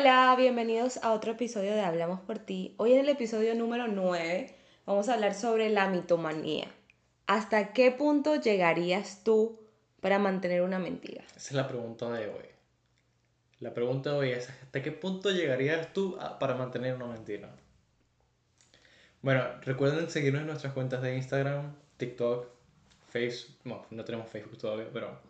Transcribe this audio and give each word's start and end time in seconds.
Hola, 0.00 0.32
bienvenidos 0.38 0.98
a 0.98 1.12
otro 1.12 1.32
episodio 1.32 1.72
de 1.72 1.80
Hablamos 1.80 2.20
por 2.20 2.38
ti. 2.38 2.72
Hoy 2.76 2.92
en 2.92 3.00
el 3.00 3.08
episodio 3.08 3.56
número 3.56 3.88
9 3.88 4.54
vamos 4.86 5.08
a 5.08 5.14
hablar 5.14 5.34
sobre 5.34 5.70
la 5.70 5.88
mitomanía. 5.88 6.68
¿Hasta 7.26 7.72
qué 7.72 7.90
punto 7.90 8.36
llegarías 8.36 9.24
tú 9.24 9.58
para 10.00 10.20
mantener 10.20 10.62
una 10.62 10.78
mentira? 10.78 11.24
Esa 11.34 11.48
es 11.48 11.52
la 11.52 11.66
pregunta 11.66 12.08
de 12.10 12.28
hoy. 12.28 12.44
La 13.58 13.74
pregunta 13.74 14.12
de 14.12 14.16
hoy 14.18 14.30
es, 14.30 14.48
¿hasta 14.48 14.84
qué 14.84 14.92
punto 14.92 15.32
llegarías 15.32 15.92
tú 15.92 16.16
para 16.38 16.54
mantener 16.54 16.94
una 16.94 17.06
mentira? 17.06 17.52
Bueno, 19.20 19.42
recuerden 19.62 20.08
seguirnos 20.10 20.42
en 20.42 20.46
nuestras 20.46 20.74
cuentas 20.74 21.02
de 21.02 21.16
Instagram, 21.16 21.74
TikTok, 21.96 22.46
Facebook, 23.08 23.86
no, 23.90 24.04
tenemos 24.04 24.30
Facebook 24.30 24.58
todavía, 24.58 24.90
pero 24.92 25.20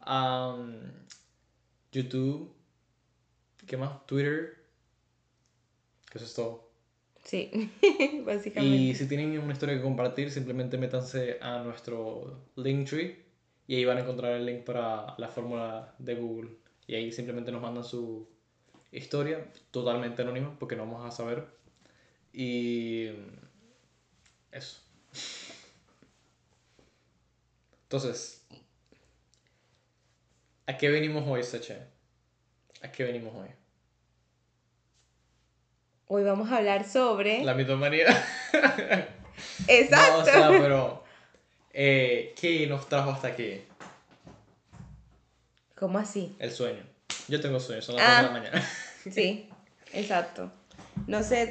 am, 0.00 0.80
YouTube, 1.92 2.57
¿qué 3.68 3.76
más? 3.76 4.04
Twitter, 4.06 4.56
que 6.10 6.18
eso 6.18 6.24
es 6.26 6.34
todo. 6.34 6.68
Sí, 7.24 7.50
Y 7.82 8.20
básicamente. 8.22 8.94
si 8.94 9.06
tienen 9.06 9.38
una 9.38 9.52
historia 9.52 9.76
que 9.76 9.82
compartir, 9.82 10.30
simplemente 10.30 10.78
métanse 10.78 11.38
a 11.40 11.62
nuestro 11.62 12.48
Linktree 12.56 13.24
y 13.66 13.76
ahí 13.76 13.84
van 13.84 13.98
a 13.98 14.00
encontrar 14.00 14.32
el 14.32 14.46
link 14.46 14.64
para 14.64 15.14
la 15.18 15.28
fórmula 15.28 15.94
de 15.98 16.14
Google. 16.14 16.50
Y 16.86 16.94
ahí 16.94 17.12
simplemente 17.12 17.52
nos 17.52 17.60
mandan 17.60 17.84
su 17.84 18.26
historia, 18.90 19.52
totalmente 19.70 20.22
anónima, 20.22 20.58
porque 20.58 20.74
no 20.74 20.86
vamos 20.86 21.04
a 21.06 21.10
saber. 21.10 21.46
Y 22.32 23.08
eso. 24.50 24.80
Entonces, 27.84 28.46
¿a 30.66 30.78
qué 30.78 30.88
venimos 30.88 31.24
hoy, 31.26 31.42
Seche? 31.42 31.97
¿A 32.82 32.88
qué 32.92 33.04
venimos 33.04 33.34
hoy? 33.34 33.48
Hoy 36.06 36.22
vamos 36.24 36.50
a 36.50 36.56
hablar 36.58 36.88
sobre... 36.88 37.42
La 37.44 37.54
mitomanía. 37.54 38.06
Exacto. 39.68 40.12
No, 40.16 40.18
o 40.18 40.24
sea, 40.24 40.48
pero. 40.50 41.04
eh, 41.72 42.34
¿Qué 42.40 42.66
nos 42.66 42.88
trajo 42.88 43.10
hasta 43.10 43.28
aquí? 43.28 43.62
¿Cómo 45.74 45.98
así? 45.98 46.34
El 46.38 46.50
sueño. 46.50 46.82
Yo 47.28 47.40
tengo 47.40 47.60
sueño, 47.60 47.82
son 47.82 47.96
las 47.96 48.04
Ah. 48.06 48.22
2 48.22 48.22
de 48.22 48.26
la 48.26 48.40
mañana. 48.40 48.68
Sí, 49.10 49.48
exacto. 49.94 50.50
No 51.06 51.22
sé, 51.22 51.48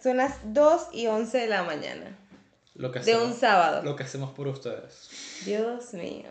son 0.00 0.18
las 0.18 0.38
2 0.44 0.88
y 0.92 1.06
11 1.08 1.38
de 1.38 1.46
la 1.48 1.64
mañana. 1.64 2.16
Lo 2.74 2.92
que 2.92 3.00
De 3.00 3.12
hacemos, 3.14 3.34
un 3.34 3.40
sábado. 3.40 3.82
Lo 3.82 3.96
que 3.96 4.04
hacemos 4.04 4.30
por 4.32 4.46
ustedes. 4.46 5.42
Dios 5.44 5.92
mío. 5.94 6.28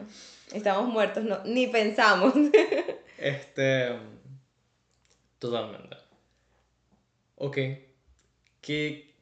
Estamos 0.53 0.87
muertos, 0.87 1.23
no, 1.23 1.43
ni 1.45 1.67
pensamos. 1.67 2.33
Este. 3.17 3.89
Totalmente. 5.39 5.97
Ok. 7.37 7.57
¿Qué, 8.61 9.15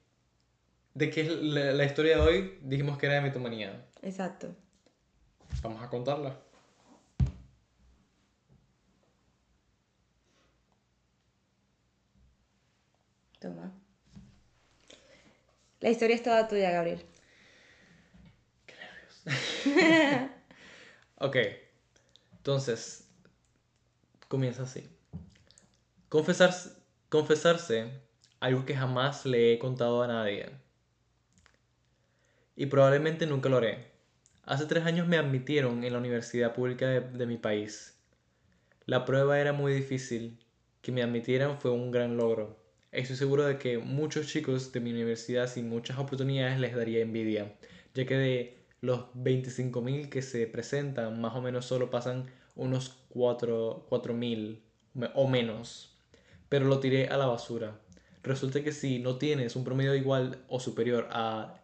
¿De 0.95 1.09
qué 1.11 1.21
es 1.21 1.27
la, 1.29 1.73
la 1.73 1.85
historia 1.85 2.17
de 2.17 2.21
hoy? 2.21 2.59
Dijimos 2.63 2.97
que 2.97 3.05
era 3.05 3.15
de 3.15 3.21
mitomanía. 3.21 3.85
Exacto. 4.01 4.55
Vamos 5.61 5.83
a 5.83 5.89
contarla. 5.89 6.39
Toma. 13.39 13.71
La 15.79 15.89
historia 15.89 16.15
es 16.15 16.23
toda 16.23 16.47
tuya, 16.47 16.71
Gabriel. 16.71 17.05
Ok. 21.19 21.35
Entonces, 22.37 23.07
comienza 24.27 24.63
así. 24.63 24.87
Confesarse, 26.17 26.71
confesarse 27.09 27.91
algo 28.39 28.65
que 28.65 28.75
jamás 28.75 29.23
le 29.27 29.53
he 29.53 29.59
contado 29.59 30.01
a 30.01 30.07
nadie. 30.07 30.49
Y 32.55 32.65
probablemente 32.65 33.27
nunca 33.27 33.49
lo 33.49 33.57
haré. 33.57 33.91
Hace 34.43 34.65
tres 34.65 34.83
años 34.87 35.07
me 35.07 35.17
admitieron 35.17 35.83
en 35.83 35.93
la 35.93 35.99
universidad 35.99 36.55
pública 36.55 36.87
de, 36.87 37.01
de 37.01 37.27
mi 37.27 37.37
país. 37.37 37.99
La 38.87 39.05
prueba 39.05 39.39
era 39.39 39.53
muy 39.53 39.73
difícil. 39.73 40.39
Que 40.81 40.91
me 40.91 41.03
admitieran 41.03 41.59
fue 41.59 41.69
un 41.69 41.91
gran 41.91 42.17
logro. 42.17 42.57
Estoy 42.91 43.15
seguro 43.15 43.45
de 43.45 43.59
que 43.59 43.77
muchos 43.77 44.25
chicos 44.27 44.71
de 44.71 44.79
mi 44.79 44.91
universidad 44.91 45.45
sin 45.47 45.69
muchas 45.69 45.99
oportunidades 45.99 46.59
les 46.59 46.75
daría 46.75 47.01
envidia, 47.01 47.55
ya 47.93 48.05
que 48.07 48.15
de 48.17 48.57
los 48.81 49.05
25.000 49.13 50.09
que 50.09 50.23
se 50.23 50.47
presentan, 50.47 51.21
más 51.21 51.35
o 51.35 51.41
menos 51.43 51.65
solo 51.67 51.91
pasan 51.91 52.25
unos 52.55 52.89
4 53.09 53.85
4.000 53.87 54.63
me- 54.95 55.11
o 55.13 55.27
menos. 55.27 55.93
Pero 56.49 56.65
lo 56.65 56.79
tiré 56.79 57.07
a 57.07 57.17
la 57.17 57.27
basura. 57.27 57.79
Resulta 58.23 58.63
que 58.63 58.71
si 58.71 58.99
no 58.99 59.17
tienes 59.17 59.55
un 59.55 59.63
promedio 59.63 59.95
igual 59.95 60.43
o 60.47 60.59
superior 60.59 61.07
a 61.11 61.61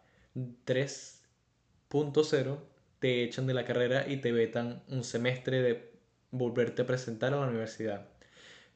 3.0, 0.66 2.58
te 2.98 3.22
echan 3.22 3.46
de 3.46 3.54
la 3.54 3.64
carrera 3.64 4.08
y 4.08 4.16
te 4.18 4.32
vetan 4.32 4.82
un 4.88 5.04
semestre 5.04 5.62
de 5.62 5.92
volverte 6.30 6.82
a 6.82 6.86
presentar 6.86 7.34
a 7.34 7.40
la 7.40 7.46
universidad. 7.46 8.08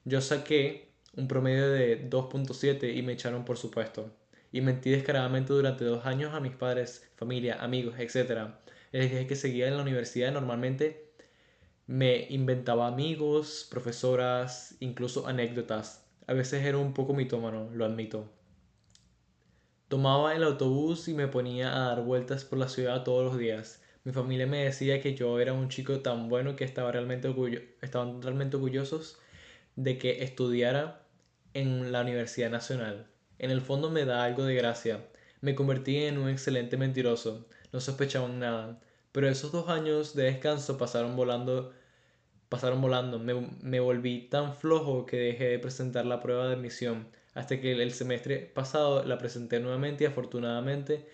Yo 0.04 0.20
saqué 0.20 0.88
un 1.16 1.28
promedio 1.28 1.70
de 1.70 2.08
2.7 2.08 2.94
y 2.94 3.02
me 3.02 3.14
echaron 3.14 3.44
por 3.44 3.56
supuesto. 3.56 4.10
Y 4.52 4.60
mentí 4.60 4.90
descaradamente 4.90 5.52
durante 5.52 5.84
dos 5.84 6.06
años 6.06 6.34
a 6.34 6.40
mis 6.40 6.52
padres, 6.52 7.08
familia, 7.16 7.62
amigos, 7.62 7.98
etc. 7.98 8.50
Les 8.92 9.10
dije 9.10 9.26
que 9.26 9.36
seguía 9.36 9.68
en 9.68 9.76
la 9.76 9.82
universidad 9.82 10.32
normalmente. 10.32 11.07
Me 11.88 12.26
inventaba 12.28 12.86
amigos, 12.86 13.66
profesoras, 13.70 14.76
incluso 14.78 15.26
anécdotas. 15.26 16.04
A 16.26 16.34
veces 16.34 16.62
era 16.64 16.76
un 16.76 16.92
poco 16.92 17.14
mitómano, 17.14 17.70
lo 17.72 17.86
admito. 17.86 18.30
Tomaba 19.88 20.34
el 20.36 20.42
autobús 20.42 21.08
y 21.08 21.14
me 21.14 21.28
ponía 21.28 21.74
a 21.74 21.88
dar 21.88 22.02
vueltas 22.02 22.44
por 22.44 22.58
la 22.58 22.68
ciudad 22.68 23.04
todos 23.04 23.24
los 23.24 23.38
días. 23.38 23.80
Mi 24.04 24.12
familia 24.12 24.46
me 24.46 24.64
decía 24.64 25.00
que 25.00 25.14
yo 25.14 25.40
era 25.40 25.54
un 25.54 25.70
chico 25.70 26.00
tan 26.00 26.28
bueno 26.28 26.56
que 26.56 26.64
estaba 26.64 26.92
realmente 26.92 27.26
orgullo- 27.26 27.62
estaban 27.80 28.20
realmente 28.20 28.56
orgullosos 28.56 29.18
de 29.74 29.96
que 29.96 30.22
estudiara 30.22 31.06
en 31.54 31.90
la 31.90 32.02
Universidad 32.02 32.50
Nacional. 32.50 33.06
En 33.38 33.50
el 33.50 33.62
fondo 33.62 33.88
me 33.88 34.04
da 34.04 34.24
algo 34.24 34.44
de 34.44 34.54
gracia. 34.54 35.06
Me 35.40 35.54
convertí 35.54 35.96
en 36.04 36.18
un 36.18 36.28
excelente 36.28 36.76
mentiroso. 36.76 37.48
No 37.72 37.80
sospechaban 37.80 38.40
nada. 38.40 38.78
Pero 39.12 39.28
esos 39.28 39.52
dos 39.52 39.70
años 39.70 40.14
de 40.14 40.24
descanso 40.24 40.76
pasaron 40.76 41.16
volando. 41.16 41.72
Pasaron 42.48 42.80
volando. 42.80 43.18
Me, 43.18 43.34
me 43.62 43.80
volví 43.80 44.28
tan 44.28 44.54
flojo 44.56 45.06
que 45.06 45.16
dejé 45.18 45.48
de 45.48 45.58
presentar 45.58 46.06
la 46.06 46.20
prueba 46.20 46.48
de 46.48 46.54
admisión. 46.54 47.08
Hasta 47.34 47.60
que 47.60 47.72
el 47.72 47.92
semestre 47.92 48.38
pasado 48.40 49.04
la 49.04 49.18
presenté 49.18 49.60
nuevamente 49.60 50.04
y 50.04 50.06
afortunadamente 50.06 51.06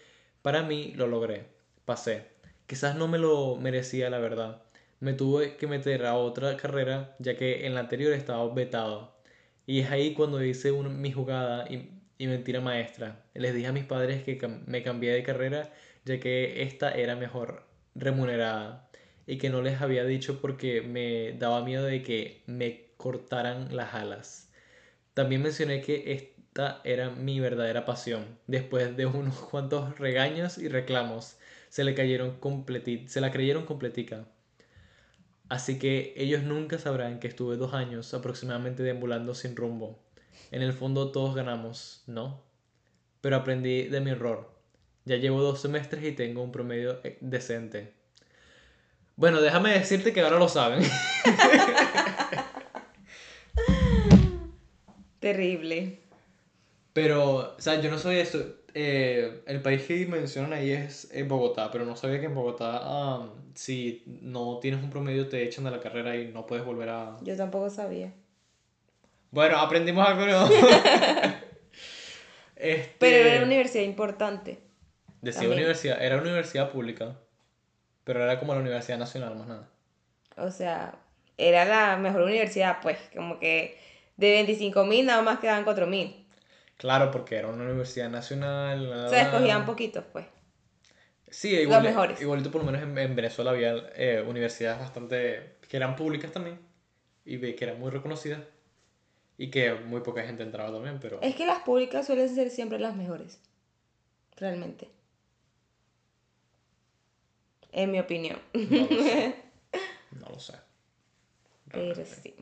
para 0.43 0.63
mí 0.63 0.93
lo 0.97 1.07
logré. 1.07 1.47
Pasé. 1.85 2.27
Quizás 2.67 2.97
no 2.97 3.09
me 3.09 3.19
lo 3.19 3.57
merecía 3.57 4.11
la 4.11 4.19
verdad. 4.19 4.63
Me 5.01 5.13
tuve 5.13 5.57
que 5.57 5.67
meter 5.67 6.07
a 6.07 6.15
otra 6.17 6.57
carrera 6.57 7.17
ya 7.19 7.37
que 7.37 7.67
en 7.67 7.75
la 7.75 7.81
anterior 7.81 8.13
estaba 8.13 8.49
vetado. 8.55 9.15
Y 9.67 9.81
es 9.81 9.91
ahí 9.91 10.15
cuando 10.15 10.43
hice 10.43 10.73
un- 10.73 11.01
mi 11.01 11.13
jugada 11.13 11.67
y, 11.71 11.91
y 12.19 12.27
mentira 12.27 12.61
maestra. 12.61 13.25
Les 13.35 13.55
dije 13.55 13.67
a 13.69 13.73
mis 13.73 13.85
padres 13.85 14.23
que 14.25 14.39
me 14.67 14.83
cambié 14.83 15.13
de 15.13 15.23
carrera 15.23 15.73
ya 16.05 16.21
que 16.21 16.63
esta 16.63 16.91
era 16.93 17.17
mejor 17.17 17.65
remunerada 17.95 18.84
y 19.27 19.39
que 19.39 19.51
no 19.51 19.63
les 19.63 19.81
había 19.81 20.05
dicho 20.05 20.41
porque 20.41 20.83
me 20.83 21.33
daba 21.39 21.65
miedo 21.65 21.85
de 21.85 22.03
que 22.03 22.43
me 22.47 22.87
cortaran 22.97 23.75
las 23.77 23.95
alas. 23.95 24.51
También 25.15 25.43
mencioné 25.43 25.83
que 25.83 26.13
esta 26.13 26.81
era 26.85 27.11
mi 27.11 27.41
verdadera 27.41 27.85
pasión. 27.87 28.27
Después 28.47 28.97
de 28.97 29.07
unos 29.07 29.37
cuantos 29.51 29.99
regaños 29.99 30.59
y 30.59 30.69
reclamos, 30.69 31.37
se 31.71 31.85
le 31.85 31.95
cayeron 31.95 32.41
completi- 32.41 33.09
se 33.09 33.21
la 33.21 33.33
creyeron 33.33 33.67
completica. 33.67 34.27
Así 35.49 35.79
que 35.79 36.13
ellos 36.17 36.43
nunca 36.43 36.79
sabrán 36.79 37.19
que 37.21 37.29
estuve 37.29 37.57
dos 37.57 37.73
años 37.75 38.13
aproximadamente 38.15 38.83
deambulando 38.83 39.35
sin 39.35 39.57
rumbo. 39.57 39.99
En 40.51 40.61
el 40.63 40.73
fondo 40.75 41.13
todos 41.13 41.35
ganamos, 41.35 42.03
¿no? 42.07 42.43
Pero 43.21 43.37
aprendí 43.37 43.85
de 43.85 44.01
mi 44.01 44.11
error. 44.13 44.51
Ya 45.07 45.17
llevo 45.17 45.43
dos 45.43 45.61
semestres 45.63 46.05
y 46.05 46.13
tengo 46.13 46.43
un 46.43 46.53
promedio 46.53 47.01
eh, 47.05 47.19
decente. 47.21 47.95
Bueno, 49.17 49.41
déjame 49.41 49.71
decirte 49.71 50.13
que 50.13 50.21
ahora 50.21 50.39
lo 50.39 50.49
saben. 50.49 50.83
Terrible. 55.21 56.01
Pero, 56.93 57.55
o 57.57 57.61
sea, 57.61 57.81
yo 57.81 57.91
no 57.91 57.99
sabía 57.99 58.23
eso. 58.23 58.45
Eh, 58.75 59.43
el 59.47 59.63
país 59.63 59.85
que 59.85 60.05
mencionan 60.07 60.53
ahí 60.53 60.73
es 60.73 61.09
eh, 61.13 61.23
Bogotá, 61.23 61.71
pero 61.71 61.85
no 61.85 61.97
sabía 61.97 62.19
que 62.19 62.27
en 62.27 62.35
Bogotá, 62.35 62.81
ah, 62.83 63.29
si 63.55 64.03
no 64.07 64.59
tienes 64.61 64.83
un 64.83 64.91
promedio, 64.91 65.29
te 65.29 65.45
echan 65.45 65.65
de 65.65 65.71
la 65.71 65.81
carrera 65.81 66.17
y 66.17 66.29
no 66.29 66.45
puedes 66.45 66.65
volver 66.65 66.89
a. 66.89 67.17
Yo 67.23 67.37
tampoco 67.37 67.71
sabía. 67.71 68.13
Bueno, 69.31 69.59
aprendimos 69.59 70.07
algo 70.07 70.27
nuevo. 70.27 70.47
este... 72.57 72.97
Pero 72.99 73.29
era 73.29 73.37
una 73.39 73.47
universidad 73.47 73.85
importante. 73.85 74.59
Decía 75.23 75.43
también. 75.43 75.61
universidad, 75.61 76.03
era 76.03 76.17
una 76.17 76.25
universidad 76.25 76.71
pública, 76.71 77.17
pero 78.05 78.23
era 78.23 78.39
como 78.39 78.55
la 78.55 78.61
Universidad 78.61 78.99
Nacional, 78.99 79.37
más 79.37 79.49
nada. 79.49 79.69
O 80.37 80.51
sea, 80.51 80.99
era 81.39 81.65
la 81.65 81.97
mejor 81.97 82.23
universidad, 82.23 82.79
pues, 82.83 82.99
como 83.15 83.39
que 83.39 83.79
De 84.17 84.31
25 84.33 84.85
mil 84.85 85.07
nada 85.07 85.23
más 85.23 85.39
quedaban 85.41 85.65
4 85.65 85.87
mil. 85.87 86.25
Claro, 86.77 87.11
porque 87.11 87.37
era 87.37 87.49
una 87.49 87.65
universidad 87.65 88.11
nacional. 88.11 88.93
O 88.93 89.09
sea, 89.09 89.23
escogían 89.23 89.65
poquitos, 89.67 90.05
pues. 90.13 90.27
Sí, 91.31 91.51
igual, 91.57 91.83
Los 91.83 91.93
mejores. 91.93 92.21
igualito 92.21 92.51
por 92.51 92.63
lo 92.65 92.71
menos 92.71 92.83
en, 92.87 92.97
en 92.97 93.17
Venezuela 93.17 93.51
había 93.51 93.75
eh, 93.97 94.23
universidades 94.27 94.79
bastante 94.79 95.57
que 95.69 95.77
eran 95.77 95.97
públicas 95.97 96.31
también 96.33 96.61
y 97.25 97.39
que 97.41 97.65
eran 97.65 97.81
muy 97.81 97.91
reconocidas 97.91 98.41
y 99.37 99.51
que 99.51 99.75
muy 99.75 100.01
poca 100.03 100.23
gente 100.23 100.45
entraba 100.45 100.71
también, 100.73 101.01
pero 101.01 101.21
Es 101.23 101.35
que 101.35 101.47
las 101.47 101.61
públicas 101.63 102.07
suelen 102.07 102.29
ser 102.33 102.51
siempre 102.51 102.79
las 102.79 102.95
mejores. 102.95 103.41
Realmente. 104.37 104.91
En 107.75 107.91
mi 107.91 107.99
opinión. 108.01 108.39
no 108.53 108.87
lo 108.89 109.03
sé. 109.03 109.35
No 110.21 110.29
lo 110.29 110.39
sé. 110.39 110.55
Pero 111.73 111.95
sí. 112.07 112.35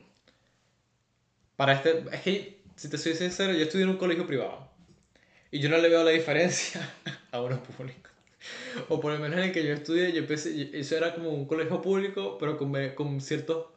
Para 1.55 1.73
este, 1.73 2.03
es 2.11 2.21
que 2.21 2.61
si 2.75 2.89
te 2.89 2.97
soy 2.97 3.15
sincero, 3.15 3.53
yo 3.53 3.63
estudié 3.63 3.83
en 3.85 3.89
un 3.91 3.97
colegio 3.97 4.27
privado 4.27 4.69
y 5.51 5.59
yo 5.59 5.69
no 5.69 5.77
le 5.77 5.89
veo 5.89 6.03
la 6.03 6.11
diferencia 6.11 6.87
a 7.31 7.41
uno 7.41 7.61
público. 7.63 8.09
O 8.89 8.99
por 8.99 9.13
lo 9.13 9.19
menos 9.19 9.37
en 9.37 9.45
el 9.45 9.51
que 9.51 9.65
yo 9.65 9.73
estudié, 9.73 10.11
yo 10.11 10.27
pensé, 10.27 10.55
yo- 10.55 10.77
eso 10.77 10.97
era 10.97 11.13
como 11.15 11.29
un 11.29 11.45
colegio 11.45 11.81
público, 11.81 12.37
pero 12.39 12.57
con, 12.57 12.71
con 12.95 13.21
ciertos 13.21 13.67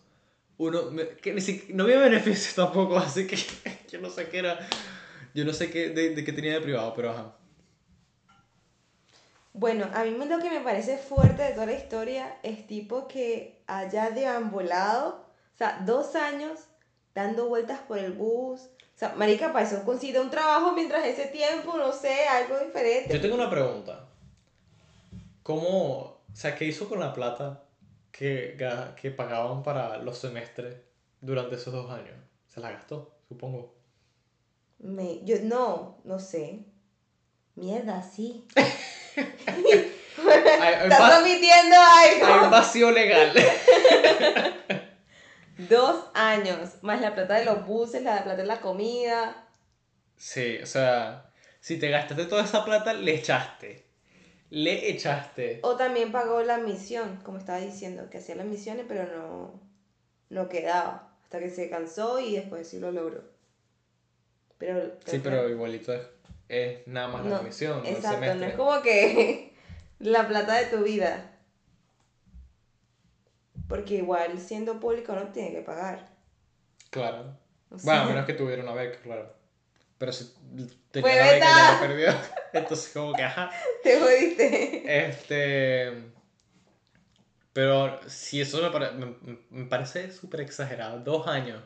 uno 0.59 0.91
que 1.23 1.33
ni 1.33 1.41
si- 1.41 1.67
no 1.71 1.85
había 1.85 1.99
beneficios 2.01 2.55
tampoco, 2.57 2.99
así 2.99 3.27
que 3.27 3.37
yo 3.91 4.01
no 4.01 4.11
sé 4.11 4.29
qué 4.29 4.39
era, 4.39 4.67
yo 5.35 5.45
no 5.45 5.53
sé 5.53 5.71
qué 5.71 5.91
de, 5.91 6.11
de 6.15 6.25
qué 6.25 6.33
tenía 6.33 6.55
de 6.55 6.61
privado, 6.61 6.93
pero 6.95 7.11
ajá. 7.13 7.37
Bueno, 9.59 9.89
a 9.95 10.05
mí 10.05 10.11
lo 10.11 10.39
que 10.39 10.51
me 10.51 10.61
parece 10.61 10.99
fuerte 10.99 11.43
de 11.43 11.53
toda 11.53 11.65
la 11.65 11.73
historia 11.73 12.37
es 12.43 12.67
tipo 12.67 13.09
que 13.09 13.63
haya 13.67 14.11
deambulado, 14.11 15.25
o 15.55 15.57
sea, 15.57 15.83
dos 15.87 16.15
años 16.15 16.61
dando 17.15 17.49
vueltas 17.49 17.81
por 17.81 17.97
el 17.97 18.13
bus. 18.13 18.61
O 18.61 18.99
sea, 18.99 19.15
marica, 19.15 19.55
para 19.55 19.67
eso 19.67 19.83
consigue 19.83 20.21
un 20.21 20.29
trabajo 20.29 20.73
mientras 20.73 21.07
ese 21.07 21.29
tiempo, 21.29 21.79
no 21.79 21.91
sé, 21.91 22.29
algo 22.29 22.59
diferente. 22.59 23.15
Yo 23.15 23.21
tengo 23.21 23.35
una 23.35 23.49
pregunta. 23.49 24.07
¿Cómo, 25.43 26.01
o 26.01 26.21
sea, 26.35 26.55
qué 26.55 26.67
hizo 26.67 26.87
con 26.87 27.01
la 27.01 27.15
plata 27.15 27.63
que, 28.13 28.59
que 29.01 29.11
pagaban 29.11 29.63
para 29.63 29.97
los 29.97 30.19
semestres 30.19 30.77
durante 31.23 31.55
esos 31.55 31.73
dos 31.73 31.91
años? 31.91 32.17
Se 32.47 32.61
la 32.61 32.73
gastó, 32.73 33.11
supongo. 33.27 33.73
Me, 34.81 35.25
yo, 35.25 35.37
no, 35.43 35.97
no 36.05 36.19
sé. 36.19 36.67
Mierda, 37.55 38.03
sí. 38.03 38.45
Estás 39.17 41.21
omitiendo 41.21 41.77
hay 41.79 42.21
un 42.23 42.29
algo. 42.29 42.51
vacío 42.51 42.91
legal. 42.91 43.33
Dos 45.59 46.05
años, 46.15 46.83
más 46.83 47.01
la 47.01 47.15
plata 47.15 47.35
de 47.35 47.45
los 47.47 47.67
buses, 47.67 48.03
la 48.03 48.23
plata 48.25 48.43
de 48.43 48.47
la 48.47 48.61
comida. 48.61 49.47
Sí, 50.17 50.59
o 50.63 50.67
sea, 50.67 51.31
si 51.61 51.79
te 51.79 51.89
gastaste 51.89 52.27
toda 52.27 52.45
esa 52.45 52.65
plata, 52.65 52.93
le 52.93 53.15
echaste. 53.15 53.87
Le 54.51 54.91
echaste. 54.91 55.61
O 55.63 55.77
también 55.77 56.13
pagó 56.13 56.43
la 56.43 56.59
misión, 56.59 57.21
como 57.23 57.39
estaba 57.39 57.59
diciendo, 57.59 58.09
que 58.11 58.19
hacía 58.19 58.37
las 58.37 58.47
misiones, 58.47 58.85
pero 58.87 59.07
no, 59.17 59.61
no 60.31 60.49
quedaba. 60.49 61.15
Hasta 61.25 61.41
que 61.41 61.51
se 61.51 61.69
cansó 61.71 62.21
y 62.21 62.37
después 62.37 62.69
sí 62.69 62.79
lo 62.79 62.93
logró. 62.93 63.25
Pero, 64.59 64.93
Sí, 65.05 65.21
pero 65.23 65.49
igualito 65.49 65.93
es, 65.93 66.03
es 66.49 66.87
nada 66.87 67.09
más 67.09 67.25
la 67.25 67.31
no, 67.31 67.37
admisión, 67.37 67.83
no 67.83 67.89
el 67.89 67.97
exacto, 67.97 68.21
no 68.21 68.27
semestre. 68.27 68.49
es 68.49 68.55
como 68.55 68.83
que 68.83 69.55
la 70.01 70.27
plata 70.29 70.55
de 70.55 70.67
tu 70.67 70.83
vida. 70.85 71.33
Porque 73.69 73.95
igual 73.97 74.39
siendo 74.39 74.79
público 74.81 75.13
no 75.15 75.29
tiene 75.33 75.51
que 75.53 75.63
pagar. 75.63 76.09
Claro. 76.91 77.37
O 77.71 77.79
sea, 77.79 77.95
Bueno, 77.95 78.03
a 78.03 78.09
menos 78.11 78.27
que 78.27 78.35
tuviera 78.35 78.63
una 78.63 78.75
beca, 78.75 79.01
claro. 79.03 79.35
Pero 79.99 80.13
si 80.13 80.33
tenía 80.93 81.17
la 81.17 81.33
beca 81.33 81.47
ya 81.47 81.73
la 81.73 81.81
perdió. 81.81 82.09
Entonces 82.53 82.93
como 82.93 83.13
que, 83.15 83.23
ajá. 83.25 83.51
te 83.83 83.99
jodiste. 83.99 85.07
Este. 85.09 86.13
Pero 87.53 87.99
si 88.09 88.41
eso 88.41 88.61
me, 88.63 88.71
pare- 88.71 88.93
me, 88.93 89.17
me 89.51 89.65
parece 89.67 90.13
súper 90.13 90.43
exagerado. 90.43 91.01
Dos 91.01 91.27
años 91.27 91.61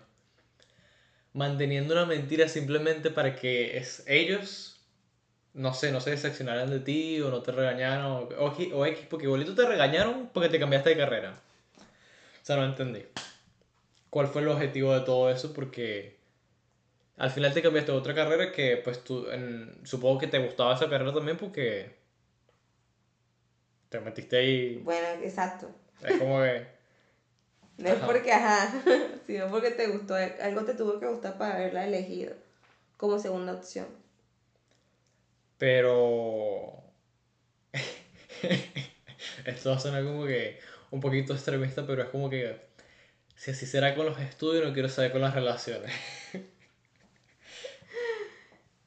manteniendo 1.32 1.94
una 1.94 2.06
mentira 2.06 2.49
simplemente 2.49 3.11
para 3.11 3.37
que 3.37 3.77
es, 3.77 4.03
ellos, 4.06 4.81
no 5.55 5.75
sé, 5.75 5.93
no 5.93 6.00
se 6.00 6.11
decepcionaran 6.11 6.71
de 6.71 6.81
ti 6.81 7.21
o 7.21 7.31
no 7.31 7.43
te 7.43 7.53
regañaran 7.53 8.05
o, 8.06 8.19
o, 8.38 8.53
X- 8.53 8.73
o 8.73 8.85
X, 8.87 9.06
porque 9.09 9.27
igualito 9.27 9.55
te 9.55 9.67
regañaron 9.67 10.31
porque 10.32 10.49
te 10.49 10.59
cambiaste 10.59 10.91
de 10.91 10.97
carrera. 10.97 11.41
O 12.43 12.44
sea, 12.44 12.56
no 12.56 12.65
entendí. 12.65 13.05
¿Cuál 14.11 14.27
fue 14.27 14.43
el 14.43 14.49
objetivo 14.49 14.93
de 14.93 15.00
todo 15.03 15.31
eso? 15.31 15.53
Porque 15.53 16.19
al 17.17 17.31
final 17.31 17.53
te 17.53 17.62
cambiaste 17.62 17.93
a 17.93 17.94
otra 17.94 18.15
carrera 18.15 18.50
que 18.50 18.79
pues 18.79 19.05
tú, 19.05 19.29
en- 19.31 19.73
supongo 19.85 20.19
que 20.19 20.26
te 20.26 20.38
gustaba 20.38 20.75
esa 20.75 20.88
carrera 20.91 21.12
también 21.12 21.37
porque 21.37 21.94
te 23.88 24.00
metiste 24.00 24.37
ahí. 24.37 24.76
Bueno, 24.83 25.06
exacto. 25.23 25.71
Es 26.03 26.17
como 26.19 26.41
que. 26.41 26.80
No 27.81 27.88
es 27.88 27.94
porque, 27.97 28.32
ajá, 28.32 28.82
sino 29.27 29.49
porque 29.49 29.71
te 29.71 29.87
gustó, 29.88 30.15
algo 30.15 30.65
te 30.65 30.75
tuvo 30.75 31.00
que 31.00 31.06
gustar 31.06 31.38
para 31.38 31.55
haberla 31.55 31.87
elegido 31.87 32.35
como 32.97 33.19
segunda 33.19 33.55
opción. 33.55 33.87
Pero. 35.56 36.82
Esto 39.44 39.71
va 39.71 39.77
a 39.77 39.81
sonar 39.81 40.05
como 40.05 40.27
que 40.27 40.59
un 40.91 41.00
poquito 41.00 41.32
extremista, 41.32 41.87
pero 41.87 42.03
es 42.03 42.09
como 42.11 42.29
que. 42.29 42.69
Si 43.37 43.50
así 43.50 43.65
será 43.65 43.94
con 43.94 44.05
los 44.05 44.19
estudios, 44.21 44.67
no 44.67 44.75
quiero 44.75 44.91
saber 44.91 45.12
con 45.12 45.23
las 45.23 45.35
relaciones. 45.35 45.93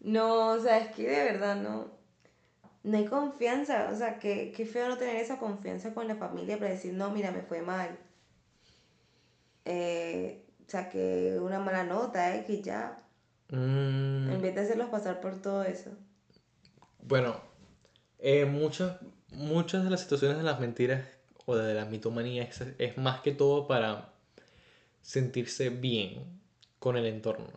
No, 0.03 0.49
o 0.49 0.59
sea, 0.59 0.79
es 0.79 0.93
que 0.93 1.03
de 1.09 1.23
verdad 1.23 1.55
no, 1.55 1.89
no 2.83 2.97
hay 2.97 3.05
confianza. 3.05 3.89
O 3.89 3.95
sea, 3.95 4.19
que, 4.19 4.51
qué 4.51 4.65
feo 4.65 4.89
no 4.89 4.97
tener 4.97 5.15
esa 5.15 5.39
confianza 5.39 5.93
con 5.93 6.09
la 6.09 6.15
familia 6.15 6.59
para 6.59 6.71
decir, 6.71 6.93
no, 6.93 7.09
mira, 7.09 7.31
me 7.31 7.41
fue 7.41 7.61
mal. 7.61 7.97
Eh, 9.65 10.45
saqué 10.67 11.39
una 11.41 11.59
mala 11.59 11.83
nota, 11.83 12.35
eh, 12.35 12.45
que 12.45 12.61
ya, 12.61 12.97
Mm, 13.51 14.33
en 14.33 14.41
vez 14.41 14.53
de 14.53 14.59
hacerlos 14.61 14.89
pasar 14.89 15.21
por 15.21 15.41
todo 15.41 15.63
eso. 15.63 15.91
Bueno, 17.01 17.35
eh, 18.19 18.45
muchas, 18.45 18.97
muchas 19.31 19.83
de 19.83 19.89
las 19.91 20.01
situaciones 20.01 20.37
de 20.37 20.43
las 20.43 20.59
mentiras 20.59 21.05
o 21.45 21.55
de 21.55 21.73
las 21.73 21.89
mitomanías 21.89 22.61
es, 22.61 22.75
es 22.79 22.97
más 22.97 23.21
que 23.21 23.31
todo 23.33 23.67
para 23.67 24.13
sentirse 25.01 25.69
bien 25.69 26.41
con 26.79 26.97
el 26.97 27.05
entorno. 27.07 27.47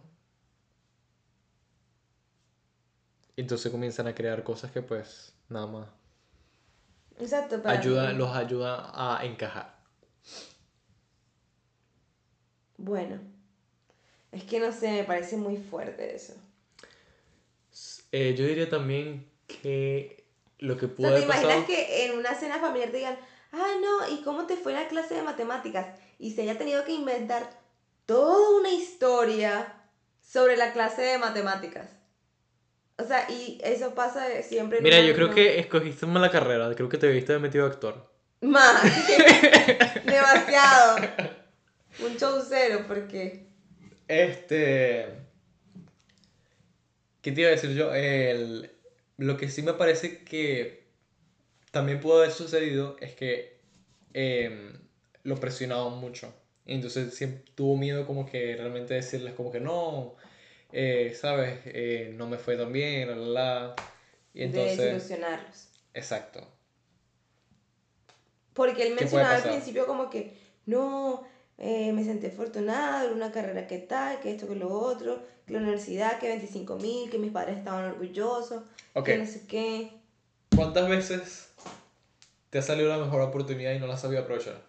Entonces 3.36 3.70
comienzan 3.72 4.08
a 4.08 4.14
crear 4.14 4.42
cosas 4.42 4.72
que 4.72 4.82
pues 4.82 5.32
nada 5.48 5.66
más 5.68 5.86
Exacto, 7.18 7.60
para 7.62 7.82
ayuda, 7.82 8.12
mí- 8.12 8.14
los 8.14 8.34
ayuda 8.34 8.90
a 8.94 9.25
encajar. 9.26 9.75
Bueno, 12.78 13.18
es 14.33 14.45
que 14.45 14.61
no 14.61 14.73
sé, 14.73 14.90
me 14.92 15.04
parece 15.04 15.37
muy 15.37 15.56
fuerte 15.56 16.14
eso. 16.14 16.35
Eh, 18.12 18.35
yo 18.37 18.47
diría 18.47 18.68
también 18.68 19.26
que 19.47 20.25
lo 20.59 20.76
que 20.76 20.87
O 20.87 20.95
pudo 20.95 21.09
sea, 21.09 21.18
¿te 21.18 21.25
imaginas 21.25 21.56
pasado... 21.56 21.66
que 21.66 22.06
en 22.06 22.18
una 22.18 22.35
cena 22.35 22.59
familiar 22.59 22.90
te 22.90 22.99
digan, 22.99 23.18
ah, 23.52 23.73
no, 23.80 24.14
¿y 24.14 24.23
cómo 24.23 24.47
te 24.47 24.56
fue 24.56 24.73
en 24.73 24.78
la 24.78 24.88
clase 24.88 25.14
de 25.14 25.23
matemáticas? 25.23 25.87
Y 26.18 26.33
se 26.33 26.42
haya 26.42 26.59
tenido 26.59 26.85
que 26.85 26.92
inventar 26.92 27.50
toda 28.06 28.59
una 28.59 28.71
historia 28.71 29.75
sobre 30.23 30.56
la 30.56 30.73
clase 30.73 31.02
de 31.02 31.18
matemáticas. 31.18 31.90
O 32.99 33.04
sea, 33.04 33.30
y 33.30 33.59
eso 33.62 33.95
pasa 33.95 34.25
siempre. 34.42 34.78
en 34.78 34.85
Mira, 34.85 35.00
yo 35.00 35.14
creo 35.14 35.30
que 35.30 35.59
escogiste 35.59 36.06
mal 36.06 36.23
la 36.23 36.30
carrera, 36.30 36.75
creo 36.75 36.88
que 36.88 36.97
te 36.97 37.06
haber 37.06 37.40
metido 37.40 37.66
actor. 37.66 38.11
Más. 38.40 38.83
Demasiado. 40.04 40.97
Un 42.00 42.16
show 42.18 42.42
cero, 42.46 42.84
porque. 42.86 43.46
Este. 44.08 45.06
¿Qué 47.22 47.32
te 47.32 47.40
iba 47.40 47.48
a 47.48 47.52
decir 47.52 47.74
yo? 47.74 47.92
El, 47.94 48.70
lo 49.16 49.36
que 49.36 49.48
sí 49.48 49.62
me 49.62 49.72
parece 49.74 50.22
que 50.24 50.84
también 51.70 52.00
pudo 52.00 52.18
haber 52.18 52.30
sucedido 52.30 52.96
es 53.00 53.14
que 53.14 53.58
em, 54.14 54.72
lo 55.24 55.36
presionaban 55.36 55.98
mucho. 55.98 56.32
Entonces 56.66 57.14
siempre 57.14 57.44
tuvo 57.54 57.76
miedo 57.76 58.06
como 58.06 58.26
que 58.26 58.56
realmente 58.56 58.94
decirles 58.94 59.34
como 59.34 59.50
que 59.50 59.60
no, 59.60 60.16
eh, 60.72 61.16
¿sabes? 61.20 61.60
Eh, 61.66 62.12
no 62.14 62.28
me 62.28 62.38
fue 62.38 62.56
tan 62.56 62.72
bien, 62.72 63.08
la, 63.08 63.16
la, 63.16 63.26
la. 63.26 63.76
Y 64.34 64.40
de 64.40 64.44
entonces, 64.46 64.78
desilusionarlos. 64.78 65.68
exacto. 65.94 66.46
Porque 68.52 68.82
él 68.82 68.96
¿Qué 68.96 69.06
puede 69.06 69.24
mencionaba 69.24 69.34
al 69.36 69.42
principio 69.42 69.86
como 69.86 70.08
que, 70.10 70.32
no, 70.66 71.26
eh, 71.58 71.92
me 71.92 72.04
sentí 72.04 72.26
afortunado, 72.26 73.06
era 73.06 73.14
una 73.14 73.32
carrera 73.32 73.66
que 73.66 73.78
tal, 73.78 74.20
que 74.20 74.30
esto, 74.32 74.46
que 74.46 74.56
lo 74.56 74.70
otro, 74.70 75.22
que 75.46 75.54
la 75.54 75.60
universidad, 75.60 76.18
que 76.18 76.28
25 76.28 76.76
mil, 76.76 77.10
que 77.10 77.18
mis 77.18 77.32
padres 77.32 77.58
estaban 77.58 77.84
orgullosos, 77.84 78.62
que 79.04 79.16
no 79.16 79.26
sé 79.26 79.46
qué. 79.46 79.92
¿cuántas 80.54 80.88
veces 80.88 81.50
te 82.50 82.58
ha 82.58 82.62
salido 82.62 82.88
la 82.88 82.98
mejor 82.98 83.20
oportunidad 83.20 83.72
y 83.72 83.78
no 83.78 83.86
la 83.86 83.96
sabía 83.96 84.20
aprovechar? 84.20 84.62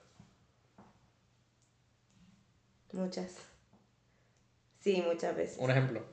Muchas. 2.93 3.35
Sí, 4.79 5.03
muchas 5.05 5.35
veces. 5.35 5.57
Un 5.59 5.71
ejemplo. 5.71 6.03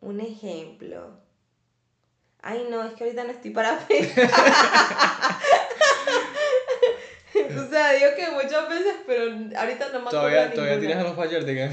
Un 0.00 0.20
ejemplo. 0.20 1.18
Ay, 2.40 2.66
no, 2.68 2.82
es 2.82 2.94
que 2.94 3.04
ahorita 3.04 3.24
no 3.24 3.30
estoy 3.30 3.50
para 3.52 3.78
pensar. 3.86 4.30
O 7.72 7.74
sea, 7.74 7.92
digo 7.94 8.10
que 8.14 8.30
muchas 8.30 8.68
veces, 8.68 8.94
pero 9.06 9.22
ahorita 9.58 9.86
no 9.88 10.00
me 10.00 10.08
acuerdo 10.08 10.10
Todavía, 10.10 10.48
de 10.48 10.54
todavía 10.54 10.78
tienes 10.78 10.96
a 10.98 11.02
los 11.04 11.16
Fallertigan. 11.16 11.70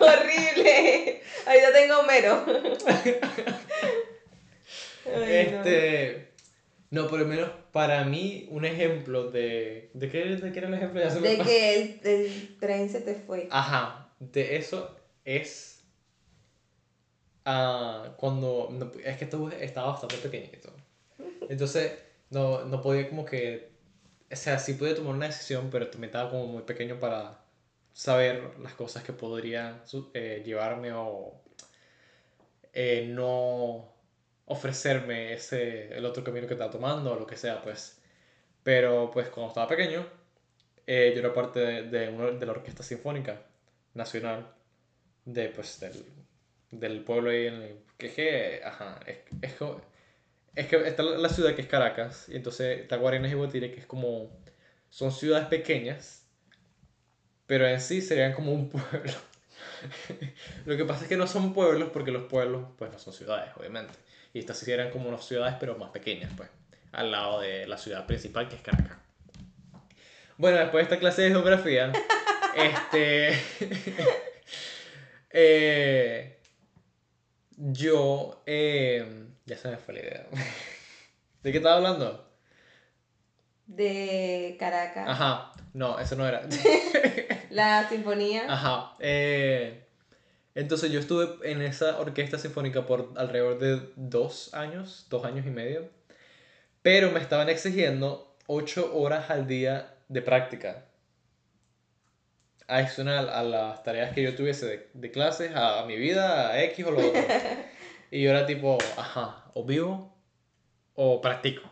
Horrible. 0.00 1.20
Ahorita 1.46 1.72
tengo 1.72 2.02
mero. 2.04 2.44
Ay. 5.04 5.36
Este. 5.36 6.28
No, 6.90 7.06
por 7.08 7.18
lo 7.18 7.26
menos 7.26 7.50
para 7.72 8.04
mí, 8.04 8.46
un 8.50 8.64
ejemplo 8.64 9.30
de. 9.30 9.90
¿De 9.94 10.08
qué, 10.08 10.24
de 10.36 10.52
qué 10.52 10.58
era 10.58 10.68
el 10.68 10.74
ejemplo? 10.74 11.00
Ya 11.00 11.10
se 11.10 11.20
me 11.20 11.28
De 11.30 11.36
pasó. 11.38 11.48
que 11.50 11.74
el, 11.74 12.00
el 12.04 12.56
tren 12.60 12.88
se 12.88 13.00
te 13.00 13.14
fue. 13.14 13.48
Ajá, 13.50 14.08
de 14.20 14.56
eso 14.56 14.96
es. 15.24 15.82
ah, 17.44 18.14
cuando. 18.16 18.68
no, 18.70 18.92
es 19.04 19.16
que 19.16 19.24
esto 19.24 19.50
estaba 19.50 19.88
bastante 19.92 20.16
pequeñito. 20.18 20.72
Entonces, 21.48 21.92
no, 22.30 22.64
no 22.64 22.80
podía 22.80 23.08
como 23.08 23.24
que. 23.24 23.76
O 24.32 24.36
sea, 24.36 24.58
sí 24.58 24.74
podía 24.74 24.94
tomar 24.94 25.14
una 25.14 25.26
decisión, 25.26 25.68
pero 25.70 25.88
también 25.90 26.08
estaba 26.10 26.30
como 26.30 26.46
muy 26.46 26.62
pequeño 26.62 26.98
para 27.00 27.44
saber 27.92 28.58
las 28.60 28.74
cosas 28.74 29.02
que 29.02 29.12
podrían 29.12 29.82
eh, 30.14 30.42
llevarme 30.44 30.92
o 30.94 31.40
eh, 32.72 33.06
no 33.08 33.88
ofrecerme 34.46 35.32
ese, 35.34 35.96
el 35.96 36.04
otro 36.04 36.24
camino 36.24 36.46
que 36.46 36.54
estaba 36.54 36.70
tomando 36.70 37.12
o 37.12 37.18
lo 37.18 37.26
que 37.26 37.36
sea, 37.36 37.62
pues. 37.62 38.00
Pero, 38.64 39.10
pues, 39.12 39.28
cuando 39.30 39.48
estaba 39.50 39.68
pequeño, 39.68 40.06
eh, 40.86 41.12
yo 41.14 41.20
era 41.20 41.34
parte 41.34 41.60
de, 41.60 41.82
de, 41.84 42.08
una- 42.10 42.32
de 42.32 42.46
la 42.46 42.52
Orquesta 42.52 42.82
Sinfónica 42.84 43.42
Nacional 43.94 44.48
de, 45.26 45.48
pues, 45.50 45.80
del, 45.80 46.04
del 46.72 47.04
pueblo 47.04 47.30
ahí 47.30 47.46
en 47.48 47.54
el, 47.62 47.78
que 47.98 48.12
que, 48.14 48.62
ajá, 48.64 49.00
es, 49.06 49.18
es, 49.42 49.54
es 50.54 50.66
que 50.66 50.76
está 50.88 51.02
la 51.02 51.18
la 51.18 51.28
ciudad 51.28 51.54
que 51.54 51.62
es 51.62 51.68
Caracas, 51.68 52.28
y 52.28 52.36
entonces 52.36 52.80
está 52.80 52.96
Guarenas 52.96 53.30
y 53.30 53.34
Guatire, 53.34 53.70
que 53.72 53.80
es 53.80 53.86
como, 53.86 54.30
son 54.90 55.12
ciudades 55.12 55.48
pequeñas, 55.48 56.26
pero 57.46 57.66
en 57.66 57.80
sí 57.80 58.02
serían 58.02 58.32
como 58.32 58.52
un 58.52 58.68
pueblo. 58.70 59.12
Lo 60.66 60.76
que 60.76 60.84
pasa 60.84 61.02
es 61.02 61.08
que 61.08 61.16
no 61.16 61.26
son 61.26 61.54
pueblos 61.54 61.90
porque 61.92 62.10
los 62.10 62.24
pueblos, 62.24 62.66
pues, 62.76 62.90
no 62.92 62.98
son 62.98 63.12
ciudades, 63.12 63.50
obviamente. 63.56 63.94
Y 64.32 64.40
estas 64.40 64.58
sí 64.58 64.70
eran 64.70 64.90
como 64.90 65.08
unas 65.08 65.24
ciudades, 65.24 65.56
pero 65.58 65.76
más 65.78 65.90
pequeñas, 65.90 66.32
pues, 66.36 66.48
al 66.92 67.10
lado 67.10 67.40
de 67.40 67.66
la 67.66 67.78
ciudad 67.78 68.06
principal, 68.06 68.48
que 68.48 68.56
es 68.56 68.62
Caracas. 68.62 68.98
Bueno, 70.36 70.58
después 70.58 70.82
de 70.82 70.94
esta 70.94 70.98
clase 70.98 71.22
de 71.22 71.30
geografía, 71.30 71.92
este. 72.54 73.30
eh, 75.30 76.38
yo. 77.56 78.42
eh, 78.46 79.27
ya 79.48 79.56
se 79.56 79.68
me 79.68 79.76
fue 79.78 79.94
la 79.94 80.00
idea. 80.00 80.26
¿De 81.42 81.50
qué 81.50 81.58
estaba 81.58 81.76
hablando? 81.76 82.28
De 83.66 84.56
Caracas. 84.58 85.08
Ajá, 85.08 85.52
no, 85.72 85.98
eso 85.98 86.16
no 86.16 86.26
era. 86.26 86.42
La 87.50 87.88
sinfonía. 87.88 88.44
Ajá. 88.48 88.94
eh, 89.00 89.84
entonces 90.54 90.90
yo 90.90 90.98
estuve 90.98 91.50
en 91.50 91.62
esa 91.62 91.98
orquesta 92.00 92.38
sinfónica 92.38 92.84
por 92.84 93.12
alrededor 93.16 93.58
de 93.58 93.92
dos 93.96 94.52
años, 94.54 95.06
dos 95.08 95.24
años 95.24 95.46
y 95.46 95.50
medio. 95.50 95.88
Pero 96.82 97.10
me 97.10 97.20
estaban 97.20 97.48
exigiendo 97.48 98.36
ocho 98.46 98.92
horas 98.96 99.30
al 99.30 99.46
día 99.46 99.94
de 100.08 100.22
práctica. 100.22 100.84
Adicional 102.66 103.28
a 103.28 103.42
las 103.42 103.82
tareas 103.82 104.12
que 104.12 104.22
yo 104.22 104.34
tuviese 104.34 104.66
de, 104.66 104.90
de 104.92 105.10
clases, 105.10 105.52
a, 105.54 105.84
mi 105.86 105.96
vida, 105.96 106.48
a 106.48 106.62
X 106.64 106.84
o 106.86 106.90
lo 106.90 107.06
otro. 107.06 107.22
Y 108.10 108.22
yo 108.22 108.30
era 108.30 108.46
tipo, 108.46 108.78
ajá, 108.96 109.50
o 109.54 109.64
vivo 109.64 110.16
o 110.94 111.20
practico. 111.20 111.62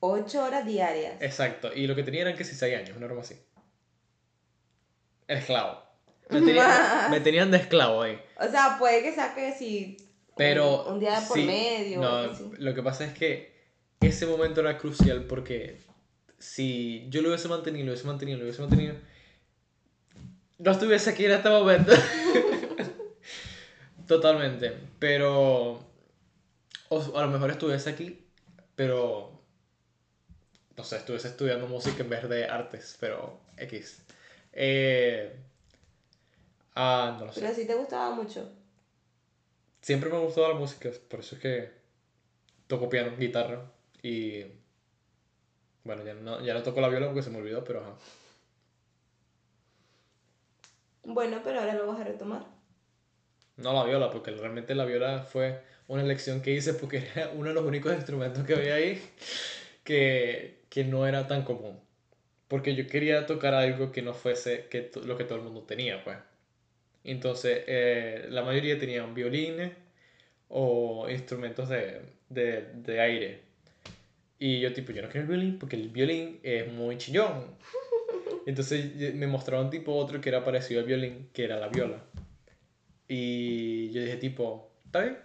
Ocho 0.00 0.42
horas 0.44 0.64
diarias. 0.66 1.20
Exacto. 1.20 1.70
Y 1.74 1.86
lo 1.86 1.94
que 1.94 2.02
tenía 2.02 2.22
eran 2.22 2.36
que 2.36 2.44
si 2.44 2.54
seis 2.54 2.76
años, 2.76 2.96
una 2.96 3.06
norma 3.06 3.22
así. 3.22 3.36
El 5.28 5.38
esclavo. 5.38 5.82
Me, 6.30 6.40
tenía- 6.40 7.08
me 7.10 7.20
tenían 7.20 7.50
de 7.50 7.56
esclavo 7.58 8.02
ahí. 8.02 8.20
O 8.38 8.46
sea, 8.48 8.76
puede 8.78 9.02
que 9.02 9.12
saque 9.14 9.52
si. 9.58 9.96
Pero. 10.36 10.84
Un, 10.86 10.94
un 10.94 11.00
día 11.00 11.20
por 11.26 11.36
sí, 11.36 11.44
medio. 11.44 11.98
o 11.98 12.02
No, 12.02 12.16
algo 12.16 12.32
así. 12.32 12.50
lo 12.58 12.74
que 12.74 12.82
pasa 12.82 13.04
es 13.04 13.12
que 13.14 13.52
ese 14.00 14.26
momento 14.26 14.60
era 14.60 14.78
crucial 14.78 15.24
porque 15.24 15.80
si 16.38 17.06
yo 17.10 17.20
lo 17.20 17.28
hubiese 17.28 17.48
mantenido, 17.48 17.84
lo 17.86 17.92
hubiese 17.92 18.06
mantenido, 18.06 18.38
lo 18.38 18.44
hubiese 18.44 18.60
mantenido, 18.62 18.94
no 20.58 20.70
estuviese 20.70 21.10
aquí 21.10 21.24
en 21.26 21.32
este 21.32 21.48
momento. 21.50 21.92
Totalmente. 24.10 24.76
Pero. 24.98 25.78
O 26.88 27.16
a 27.16 27.22
lo 27.22 27.28
mejor 27.28 27.52
estuviese 27.52 27.90
aquí, 27.90 28.26
pero. 28.74 29.30
No 30.76 30.82
sé, 30.82 30.96
estuviese 30.96 31.28
estudiando 31.28 31.68
música 31.68 32.02
en 32.02 32.10
vez 32.10 32.28
de 32.28 32.46
artes, 32.46 32.96
pero 32.98 33.38
X. 33.56 34.02
Eh, 34.52 35.38
ah, 36.74 37.16
no 37.20 37.26
lo 37.26 37.32
sé. 37.32 37.40
Pero 37.40 37.54
sí 37.54 37.66
te 37.68 37.74
gustaba 37.76 38.10
mucho. 38.10 38.50
Siempre 39.80 40.10
me 40.10 40.16
ha 40.16 40.20
gustado 40.20 40.48
la 40.48 40.58
música, 40.58 40.90
por 41.08 41.20
eso 41.20 41.36
es 41.36 41.40
que 41.40 41.70
toco 42.66 42.88
piano, 42.88 43.16
guitarra 43.16 43.70
y 44.02 44.44
bueno, 45.84 46.04
ya 46.04 46.14
no, 46.14 46.40
ya 46.44 46.52
no 46.52 46.62
toco 46.62 46.80
la 46.80 46.88
viola 46.88 47.06
porque 47.06 47.22
se 47.22 47.30
me 47.30 47.38
olvidó, 47.38 47.62
pero 47.62 47.80
ajá. 47.80 47.94
Bueno, 51.04 51.40
pero 51.44 51.60
ahora 51.60 51.74
lo 51.74 51.86
vas 51.86 52.00
a 52.00 52.04
retomar. 52.04 52.59
No 53.60 53.72
la 53.72 53.84
viola, 53.84 54.10
porque 54.10 54.30
realmente 54.30 54.74
la 54.74 54.84
viola 54.84 55.22
fue 55.22 55.60
una 55.88 56.02
elección 56.02 56.40
que 56.40 56.52
hice 56.52 56.74
porque 56.74 56.98
era 57.14 57.30
uno 57.34 57.48
de 57.48 57.54
los 57.54 57.64
únicos 57.64 57.92
instrumentos 57.94 58.44
que 58.44 58.54
había 58.54 58.74
ahí 58.74 59.00
que, 59.84 60.60
que 60.68 60.84
no 60.84 61.06
era 61.06 61.26
tan 61.26 61.42
común. 61.42 61.78
Porque 62.48 62.74
yo 62.74 62.86
quería 62.86 63.26
tocar 63.26 63.54
algo 63.54 63.92
que 63.92 64.02
no 64.02 64.14
fuese 64.14 64.66
que 64.70 64.90
lo 65.04 65.16
que 65.16 65.24
todo 65.24 65.38
el 65.38 65.44
mundo 65.44 65.62
tenía, 65.62 66.02
pues. 66.04 66.18
Entonces, 67.04 67.64
eh, 67.66 68.26
la 68.30 68.42
mayoría 68.42 68.78
tenían 68.78 69.14
violines 69.14 69.72
o 70.48 71.08
instrumentos 71.08 71.68
de, 71.68 72.02
de, 72.28 72.62
de 72.74 73.00
aire. 73.00 73.40
Y 74.38 74.60
yo, 74.60 74.72
tipo, 74.72 74.92
yo 74.92 75.02
no 75.02 75.08
quiero 75.08 75.22
el 75.22 75.28
violín 75.28 75.58
porque 75.58 75.76
el 75.76 75.88
violín 75.88 76.40
es 76.42 76.70
muy 76.72 76.98
chillón. 76.98 77.56
Entonces 78.46 79.14
me 79.14 79.26
mostraron 79.26 79.70
tipo 79.70 79.94
otro 79.94 80.20
que 80.20 80.28
era 80.28 80.44
parecido 80.44 80.80
al 80.80 80.86
violín, 80.86 81.28
que 81.32 81.44
era 81.44 81.58
la 81.58 81.68
viola. 81.68 82.02
Y 83.10 83.92
yo 83.92 84.02
dije, 84.02 84.18
tipo, 84.18 84.72
¿está 84.86 85.02
bien? 85.02 85.18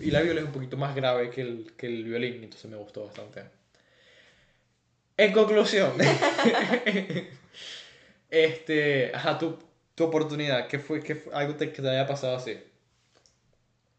Y 0.00 0.12
la 0.12 0.22
viola 0.22 0.40
es 0.40 0.46
un 0.46 0.52
poquito 0.52 0.78
más 0.78 0.96
grave 0.96 1.30
que 1.30 1.42
el, 1.42 1.74
que 1.76 1.88
el 1.88 2.04
violín, 2.04 2.44
entonces 2.44 2.70
me 2.70 2.78
gustó 2.78 3.06
bastante. 3.06 3.44
En 5.16 5.32
conclusión, 5.32 5.92
este, 8.30 9.14
ajá, 9.14 9.38
tu, 9.38 9.58
tu 9.94 10.04
oportunidad, 10.04 10.66
¿qué 10.68 10.78
fue, 10.78 11.02
qué 11.02 11.14
fue 11.14 11.34
algo 11.34 11.54
te- 11.56 11.72
que 11.72 11.82
te 11.82 11.88
haya 11.88 12.06
pasado 12.06 12.36
así? 12.36 12.56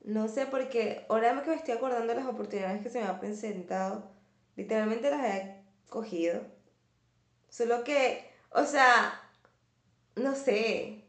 No 0.05 0.29
sé, 0.29 0.45
porque 0.45 1.05
ahora 1.09 1.41
que 1.43 1.49
me 1.49 1.55
estoy 1.57 1.73
acordando 1.73 2.07
de 2.13 2.19
las 2.19 2.27
oportunidades 2.27 2.81
que 2.81 2.89
se 2.89 3.01
me 3.01 3.07
han 3.07 3.19
presentado, 3.19 4.09
literalmente 4.55 5.09
las 5.11 5.25
he 5.25 5.63
cogido. 5.89 6.41
Solo 7.49 7.83
que, 7.83 8.29
o 8.51 8.63
sea, 8.65 9.19
no 10.17 10.35
sé. 10.35 11.04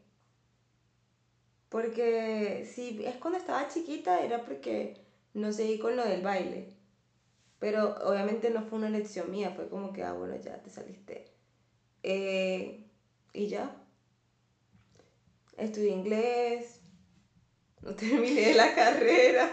Porque 1.69 2.69
si 2.73 3.03
es 3.05 3.15
cuando 3.17 3.39
estaba 3.39 3.67
chiquita 3.67 4.23
era 4.23 4.45
porque 4.45 5.05
no 5.33 5.51
seguí 5.51 5.79
con 5.79 5.95
lo 5.95 6.05
del 6.05 6.21
baile. 6.21 6.69
Pero 7.59 7.95
obviamente 8.03 8.49
no 8.49 8.63
fue 8.63 8.77
una 8.77 8.87
elección 8.87 9.31
mía, 9.31 9.51
fue 9.55 9.67
como 9.67 9.91
que, 9.91 10.03
ah, 10.03 10.13
bueno, 10.13 10.35
ya 10.37 10.61
te 10.61 10.69
saliste. 10.69 11.25
Eh, 12.03 12.85
y 13.33 13.47
ya. 13.47 13.75
Estudié 15.57 15.89
inglés, 15.89 16.81
no 17.81 17.95
terminé 17.95 18.53
la 18.53 18.73
carrera. 18.75 19.49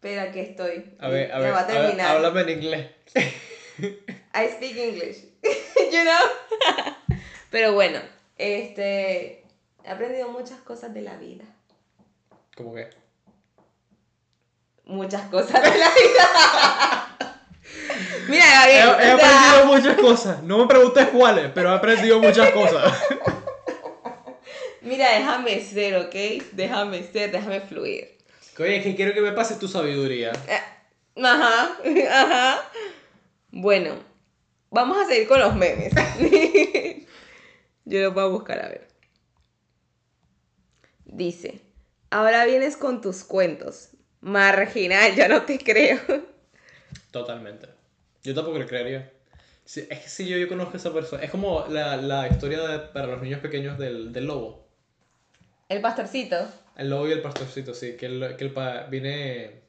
Pero 0.00 0.22
aquí 0.22 0.40
estoy. 0.40 0.96
A 0.98 1.08
ver, 1.08 1.30
a 1.30 1.38
ver, 1.38 1.52
va 1.52 1.60
a 1.60 1.66
terminar. 1.66 2.16
háblame 2.16 2.40
en 2.40 2.50
inglés. 2.50 2.90
I 4.34 4.48
speak 4.48 4.76
English. 4.76 5.24
you 5.92 6.02
know? 6.04 6.76
Pero 7.50 7.72
bueno, 7.74 8.00
este. 8.36 9.41
He 9.84 9.90
aprendido 9.90 10.28
muchas 10.30 10.58
cosas 10.60 10.92
de 10.94 11.02
la 11.02 11.16
vida. 11.16 11.44
¿Cómo 12.56 12.74
que? 12.74 12.90
Muchas 14.84 15.22
cosas 15.30 15.62
de 15.62 15.78
la 15.78 15.88
vida. 15.90 17.08
Mira, 18.28 18.44
He, 18.68 18.78
Gabriel. 18.78 19.08
he 19.08 19.14
o 19.14 19.18
sea, 19.18 19.50
aprendido 19.52 19.66
muchas 19.66 19.96
cosas. 19.96 20.42
No 20.42 20.58
me 20.58 20.66
preguntes 20.66 21.08
cuáles, 21.08 21.50
pero 21.54 21.70
he 21.70 21.76
aprendido 21.76 22.20
muchas 22.20 22.50
cosas. 22.50 22.92
Mira, 24.82 25.10
déjame 25.12 25.60
ser, 25.60 25.96
¿ok? 25.96 26.14
Déjame 26.52 27.02
ser, 27.04 27.30
déjame 27.30 27.60
fluir. 27.60 28.18
Oye, 28.58 28.76
es 28.76 28.82
que 28.84 28.94
quiero 28.94 29.14
que 29.14 29.20
me 29.20 29.32
pases 29.32 29.58
tu 29.58 29.66
sabiduría. 29.68 30.32
Ajá, 31.16 31.76
ajá. 32.10 32.62
Bueno, 33.50 33.94
vamos 34.70 34.98
a 34.98 35.06
seguir 35.06 35.26
con 35.28 35.40
los 35.40 35.54
memes. 35.54 35.92
Yo 37.84 38.00
los 38.00 38.14
voy 38.14 38.22
a 38.24 38.26
buscar 38.26 38.60
a 38.64 38.68
ver. 38.68 38.88
Dice, 41.12 41.60
ahora 42.10 42.44
vienes 42.46 42.76
con 42.76 43.00
tus 43.00 43.22
cuentos. 43.24 43.90
Marginal, 44.20 45.14
yo 45.16 45.28
no 45.28 45.42
te 45.42 45.58
creo. 45.58 45.98
Totalmente. 47.10 47.68
Yo 48.24 48.34
tampoco 48.34 48.58
le 48.58 48.66
creería. 48.66 49.12
Sí, 49.64 49.86
es 49.90 49.98
que 50.00 50.08
si 50.08 50.26
yo, 50.28 50.36
yo 50.38 50.48
conozco 50.48 50.74
a 50.74 50.76
esa 50.76 50.92
persona. 50.92 51.22
Es 51.22 51.30
como 51.30 51.66
la, 51.68 51.96
la 51.96 52.28
historia 52.28 52.60
de- 52.66 52.78
para 52.78 53.06
los 53.06 53.20
niños 53.22 53.40
pequeños 53.40 53.78
del, 53.78 54.12
del 54.12 54.26
lobo. 54.26 54.66
El 55.68 55.80
pastorcito. 55.80 56.36
El 56.76 56.90
lobo 56.90 57.08
y 57.08 57.12
el 57.12 57.20
pastorcito, 57.22 57.74
sí. 57.74 57.96
Que 57.96 58.06
el, 58.06 58.36
que 58.36 58.44
el 58.44 58.52
pa- 58.52 58.84
viene. 58.84 59.62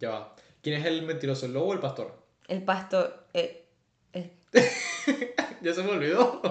Ya 0.00 0.10
va. 0.10 0.36
¿Quién 0.62 0.80
es 0.80 0.86
el 0.86 1.02
mentiroso, 1.02 1.46
el 1.46 1.52
lobo 1.52 1.66
o 1.66 1.72
el 1.74 1.80
pastor? 1.80 2.16
El 2.48 2.62
pastor. 2.64 3.26
eh, 3.34 3.66
el- 4.12 4.30
Ya 5.62 5.72
se 5.74 5.82
me 5.82 5.90
olvidó. 5.92 6.42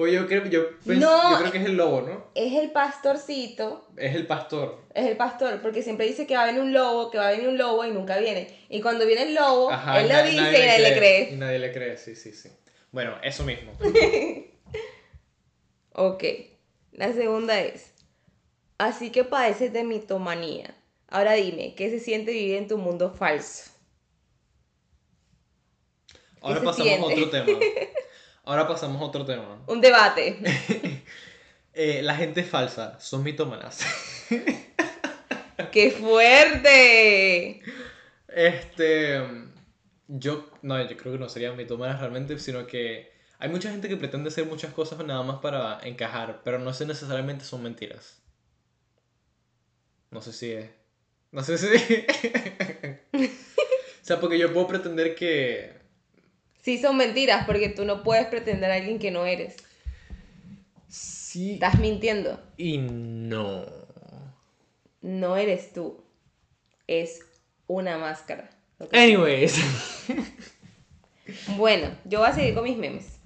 Pues 0.00 0.14
yo 0.14 0.26
creo, 0.26 0.46
yo, 0.46 0.62
No. 0.86 1.30
yo 1.32 1.38
creo 1.40 1.52
que 1.52 1.58
es 1.58 1.66
el 1.66 1.76
lobo, 1.76 2.00
¿no? 2.00 2.24
es 2.34 2.54
el 2.54 2.70
pastorcito. 2.70 3.86
Es 3.98 4.14
el 4.16 4.26
pastor. 4.26 4.82
Es 4.94 5.04
el 5.04 5.14
pastor, 5.18 5.60
porque 5.60 5.82
siempre 5.82 6.06
dice 6.06 6.26
que 6.26 6.34
va 6.34 6.44
a 6.44 6.46
venir 6.46 6.62
un 6.62 6.72
lobo, 6.72 7.10
que 7.10 7.18
va 7.18 7.28
a 7.28 7.32
venir 7.32 7.48
un 7.48 7.58
lobo 7.58 7.84
y 7.84 7.90
nunca 7.90 8.16
viene. 8.16 8.48
Y 8.70 8.80
cuando 8.80 9.04
viene 9.04 9.24
el 9.24 9.34
lobo, 9.34 9.70
Ajá, 9.70 10.00
él 10.00 10.06
y 10.06 10.08
lo 10.08 10.22
dice 10.22 10.32
y 10.32 10.36
nadie 10.66 10.78
le 10.78 10.88
Y 10.88 10.94
cree. 10.94 11.32
nadie 11.36 11.58
le 11.58 11.70
cree, 11.70 11.98
sí, 11.98 12.16
sí, 12.16 12.32
sí. 12.32 12.48
Bueno, 12.92 13.14
eso 13.22 13.44
mismo. 13.44 13.72
Ok. 15.92 16.24
La 16.92 17.12
segunda 17.12 17.60
es. 17.60 17.92
Así 18.78 19.10
que 19.10 19.24
padeces 19.24 19.70
de 19.70 19.84
mitomanía. 19.84 20.74
Ahora 21.08 21.34
dime, 21.34 21.74
¿qué 21.74 21.90
se 21.90 22.00
siente 22.00 22.32
vivir 22.32 22.54
en 22.54 22.68
tu 22.68 22.78
mundo 22.78 23.10
falso? 23.10 23.70
Ahora 26.40 26.62
pasamos 26.62 26.98
a 27.00 27.04
otro 27.04 27.28
tema. 27.28 27.58
Ahora 28.44 28.66
pasamos 28.66 29.00
a 29.00 29.04
otro 29.04 29.24
tema. 29.24 29.62
Un 29.66 29.80
debate. 29.80 31.04
Eh, 31.72 32.02
la 32.02 32.16
gente 32.16 32.42
falsa 32.42 32.98
son 32.98 33.22
mitómanas. 33.22 33.86
¡Qué 35.72 35.92
fuerte! 35.92 37.62
Este. 38.26 39.20
Yo. 40.08 40.50
No, 40.62 40.82
yo 40.82 40.96
creo 40.96 41.12
que 41.12 41.18
no 41.20 41.28
serían 41.28 41.56
mitómanas 41.56 42.00
realmente, 42.00 42.36
sino 42.40 42.66
que 42.66 43.12
hay 43.38 43.48
mucha 43.48 43.70
gente 43.70 43.88
que 43.88 43.96
pretende 43.96 44.28
hacer 44.28 44.46
muchas 44.46 44.74
cosas 44.74 45.02
nada 45.04 45.22
más 45.22 45.38
para 45.38 45.80
encajar, 45.84 46.42
pero 46.44 46.58
no 46.58 46.74
sé 46.74 46.86
necesariamente 46.86 47.44
son 47.44 47.62
mentiras. 47.62 48.20
No 50.10 50.20
sé 50.20 50.32
si 50.32 50.52
es. 50.52 50.70
No 51.32 51.42
sé 51.42 51.56
si. 51.56 51.66
o 53.16 54.04
sea, 54.04 54.20
porque 54.20 54.38
yo 54.38 54.52
puedo 54.52 54.66
pretender 54.66 55.14
que. 55.14 55.79
Sí 56.62 56.78
son 56.78 56.96
mentiras, 56.96 57.46
porque 57.46 57.68
tú 57.68 57.84
no 57.84 58.02
puedes 58.02 58.26
pretender 58.26 58.70
a 58.70 58.74
alguien 58.74 58.98
que 58.98 59.10
no 59.10 59.26
eres. 59.26 59.56
Sí. 60.88 61.54
Estás 61.54 61.78
mintiendo. 61.78 62.40
Y 62.56 62.78
no. 62.78 63.64
No 65.00 65.36
eres 65.36 65.72
tú. 65.72 66.04
Es 66.86 67.20
una 67.66 67.98
máscara. 67.98 68.50
Anyways. 68.92 69.56
Bueno, 71.56 71.96
yo 72.04 72.20
voy 72.20 72.28
a 72.28 72.34
seguir 72.34 72.54
con 72.54 72.64
mis 72.64 72.76
memes. 72.76 73.20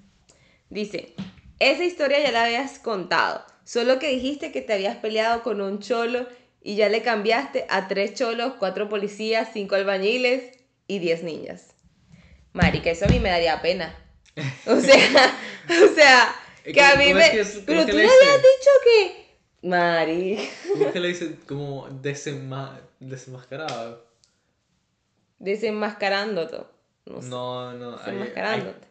Dice, 0.69 1.15
esa 1.59 1.83
historia 1.83 2.21
ya 2.21 2.31
la 2.31 2.43
habías 2.43 2.79
contado, 2.79 3.43
solo 3.63 3.99
que 3.99 4.09
dijiste 4.09 4.51
que 4.51 4.61
te 4.61 4.73
habías 4.73 4.97
peleado 4.97 5.43
con 5.43 5.61
un 5.61 5.79
cholo 5.79 6.27
y 6.61 6.75
ya 6.75 6.89
le 6.89 7.01
cambiaste 7.01 7.65
a 7.69 7.87
tres 7.87 8.13
cholos, 8.13 8.53
cuatro 8.59 8.89
policías, 8.89 9.49
cinco 9.53 9.75
albañiles 9.75 10.51
y 10.87 10.99
diez 10.99 11.23
niñas. 11.23 11.74
Marica, 12.55 12.89
eso 12.89 13.05
a 13.05 13.09
mí 13.09 13.19
me 13.19 13.29
daría 13.29 13.61
pena. 13.61 13.93
O 14.65 14.79
sea, 14.79 14.97
o 15.69 15.93
sea, 15.95 16.35
que 16.63 16.81
a 16.81 16.91
¿Cómo- 16.93 17.03
mí 17.03 17.13
me... 17.13 17.25
es 17.39 17.49
que 17.51 17.61
Pero 17.65 17.85
tú 17.85 17.91
le 17.97 18.03
habías 18.03 18.11
dicho 18.37 18.71
que... 18.83 19.25
Mari, 19.67 20.49
¿Cómo 20.71 20.85
es 20.87 20.91
que 20.93 20.99
le 20.99 21.07
dicen 21.13 21.39
como 21.47 21.87
desenma 21.89 22.79
desenmascarado? 22.99 24.05
desenmascarándote. 25.39 26.57
No 27.05 27.21
sé, 27.21 27.27
No, 27.29 27.73
no. 27.73 27.91
hay- 27.91 27.97
desenmascarándote. 28.05 28.87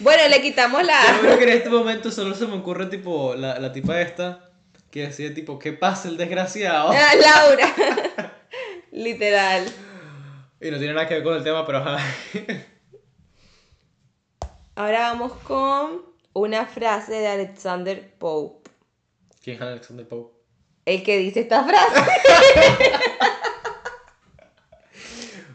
Bueno, 0.00 0.28
le 0.28 0.42
quitamos 0.42 0.80
hay- 0.80 0.86
Yo 1.14 1.20
creo 1.20 1.32
la... 1.32 1.38
que 1.38 1.44
en 1.44 1.50
este 1.58 1.68
momento 1.70 2.10
solo 2.10 2.34
se 2.34 2.46
me 2.46 2.54
ocurre 2.56 2.86
tipo 2.86 3.34
la, 3.34 3.58
la 3.58 3.72
tipa 3.72 4.00
esta 4.00 4.44
que 4.90 5.02
decía 5.08 5.32
tipo, 5.34 5.58
¿qué 5.58 5.72
pasa 5.72 6.08
el 6.08 6.16
desgraciado? 6.16 6.90
Ah, 6.92 7.14
Laura. 7.14 8.32
Literal. 8.90 9.66
Y 10.60 10.70
no 10.70 10.78
tiene 10.78 10.94
nada 10.94 11.06
que 11.06 11.14
ver 11.14 11.22
con 11.22 11.36
el 11.36 11.44
tema, 11.44 11.64
pero 11.64 11.78
ajá. 11.78 11.98
Ahora 14.74 15.00
vamos 15.12 15.32
con 15.44 16.02
una 16.32 16.66
frase 16.66 17.12
de 17.12 17.28
Alexander 17.28 18.14
Pope. 18.18 18.70
¿Quién 19.42 19.56
es 19.56 19.62
Alexander 19.62 20.06
Pope? 20.06 20.36
El 20.84 21.02
que 21.02 21.18
dice 21.18 21.40
esta 21.40 21.64
frase. 21.64 22.10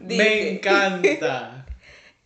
Me 0.00 0.52
encanta. 0.52 1.66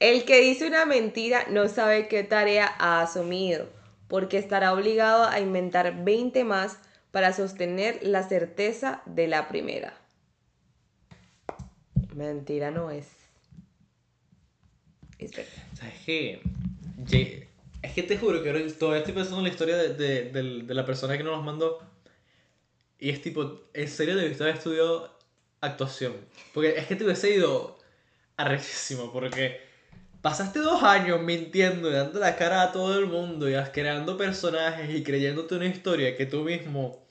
El 0.01 0.25
que 0.25 0.41
dice 0.41 0.67
una 0.67 0.87
mentira 0.87 1.47
no 1.51 1.69
sabe 1.69 2.07
qué 2.07 2.23
tarea 2.23 2.73
ha 2.79 3.03
asumido, 3.03 3.69
porque 4.07 4.39
estará 4.39 4.73
obligado 4.73 5.25
a 5.25 5.41
inventar 5.41 6.05
20 6.05 6.45
más 6.45 6.79
para 7.11 7.33
sostener 7.33 7.99
la 8.03 8.23
certeza 8.23 9.03
de 9.07 9.27
la 9.27 9.49
primera. 9.49 9.95
Mentira 12.19 12.73
no 12.73 12.91
es. 12.91 13.07
Es 15.21 15.31
verdad. 15.31 15.53
¿Sabes 15.75 15.95
qué? 16.05 16.41
Es 17.81 17.93
que 17.93 18.03
te 18.03 18.19
juro 18.19 18.43
que 18.43 18.51
todavía 18.73 18.99
estoy 18.99 19.15
pensando 19.15 19.39
en 19.39 19.45
la 19.45 19.51
historia 19.51 19.77
de, 19.77 20.33
de, 20.33 20.75
la 20.75 20.85
persona 20.85 21.17
que 21.17 21.23
nos 21.23 21.37
los 21.37 21.45
mandó. 21.45 21.79
Y 22.99 23.11
es 23.11 23.23
tipo, 23.23 23.63
en 23.73 23.89
serio 23.89 24.17
debiste 24.17 24.43
haber 24.43 24.57
estudiado 24.57 25.17
actuación. 25.61 26.15
Porque 26.53 26.77
es 26.77 26.87
que 26.87 26.97
te 26.97 27.05
hubiese 27.05 27.33
ido 27.33 27.79
arrechísimo. 28.37 29.13
Porque 29.13 29.61
pasaste 30.21 30.59
dos 30.59 30.83
años 30.83 31.23
mintiendo 31.23 31.89
y 31.89 31.93
dando 31.93 32.19
la 32.19 32.35
cara 32.35 32.63
a 32.63 32.73
todo 32.73 32.99
el 32.99 33.07
mundo 33.07 33.49
y 33.49 33.55
creando 33.73 34.17
personajes 34.17 34.91
y 34.91 35.05
creyéndote 35.05 35.55
una 35.55 35.67
historia 35.67 36.17
que 36.17 36.27
tú 36.27 36.43
mismo 36.43 37.07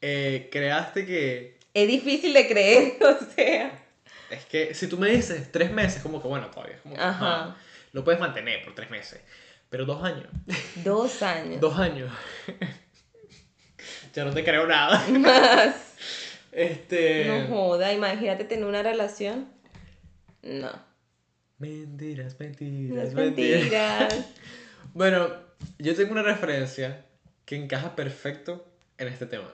eh, 0.00 0.48
creaste 0.50 1.06
que. 1.06 1.58
Es 1.74 1.86
difícil 1.86 2.32
de 2.34 2.48
creer, 2.48 2.96
o 3.04 3.34
sea. 3.36 3.84
Es 4.30 4.44
que 4.46 4.74
si 4.74 4.86
tú 4.88 4.98
me 4.98 5.10
dices 5.10 5.50
tres 5.52 5.70
meses, 5.72 6.02
como 6.02 6.20
que 6.20 6.28
bueno, 6.28 6.48
todavía. 6.50 6.76
es 6.76 6.82
Como 6.82 6.94
que, 6.94 7.00
Ajá. 7.00 7.44
ah, 7.44 7.56
lo 7.92 8.04
puedes 8.04 8.20
mantener 8.20 8.64
por 8.64 8.74
tres 8.74 8.90
meses. 8.90 9.20
Pero 9.70 9.84
dos 9.84 10.02
años. 10.02 10.28
Dos 10.84 11.22
años. 11.22 11.60
Dos 11.60 11.78
años. 11.78 12.12
ya 14.14 14.24
no 14.24 14.32
te 14.32 14.44
creo 14.44 14.66
nada. 14.66 15.06
Más. 15.18 15.74
Este. 16.52 17.26
No 17.26 17.46
joda, 17.48 17.92
imagínate 17.92 18.44
tener 18.44 18.64
una 18.64 18.82
relación. 18.82 19.48
No. 20.42 20.70
Mentiras, 21.58 22.38
mentiras, 22.38 23.12
mentiras. 23.12 23.14
mentira. 23.14 24.08
Bueno, 24.94 25.28
yo 25.78 25.94
tengo 25.94 26.12
una 26.12 26.22
referencia 26.22 27.04
que 27.44 27.56
encaja 27.56 27.96
perfecto 27.96 28.66
en 28.96 29.08
este 29.08 29.26
tema. 29.26 29.50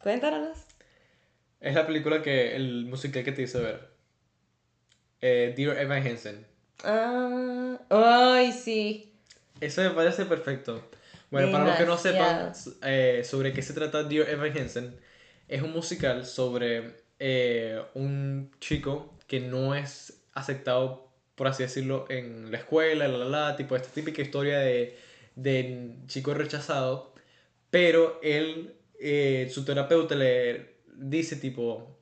Cuéntanos. 0.00 0.58
Es 1.64 1.74
la 1.74 1.86
película 1.86 2.20
que. 2.20 2.54
el 2.54 2.84
musical 2.84 3.24
que 3.24 3.32
te 3.32 3.42
hice 3.42 3.58
ver. 3.58 3.88
Eh, 5.22 5.54
Dear 5.56 5.78
Evan 5.78 6.06
Hansen. 6.06 6.46
Ah, 6.84 7.80
ay, 7.88 8.52
sí. 8.52 9.14
Eso 9.62 9.82
me 9.82 9.90
parece 9.90 10.26
perfecto. 10.26 10.90
Bueno, 11.30 11.50
para 11.50 11.64
los 11.64 11.76
que 11.76 11.86
no 11.86 11.96
sepan 11.96 12.52
eh, 12.82 13.22
sobre 13.24 13.54
qué 13.54 13.62
se 13.62 13.72
trata 13.72 14.02
Dear 14.02 14.28
Evan 14.28 14.54
Hansen, 14.54 14.94
es 15.48 15.62
un 15.62 15.72
musical 15.72 16.26
sobre 16.26 16.96
eh, 17.18 17.80
un 17.94 18.50
chico 18.60 19.16
que 19.26 19.40
no 19.40 19.74
es 19.74 20.22
aceptado, 20.34 21.08
por 21.34 21.46
así 21.48 21.62
decirlo, 21.62 22.04
en 22.10 22.52
la 22.52 22.58
escuela, 22.58 23.08
la, 23.08 23.16
la, 23.16 23.24
la, 23.24 23.56
tipo 23.56 23.74
esta 23.74 23.88
típica 23.88 24.20
historia 24.20 24.58
de, 24.58 24.98
de 25.34 25.94
chico 26.08 26.34
rechazado, 26.34 27.14
pero 27.70 28.20
él, 28.22 28.74
su 29.50 29.64
terapeuta 29.64 30.14
le 30.14 30.73
dice 30.96 31.36
tipo, 31.36 31.98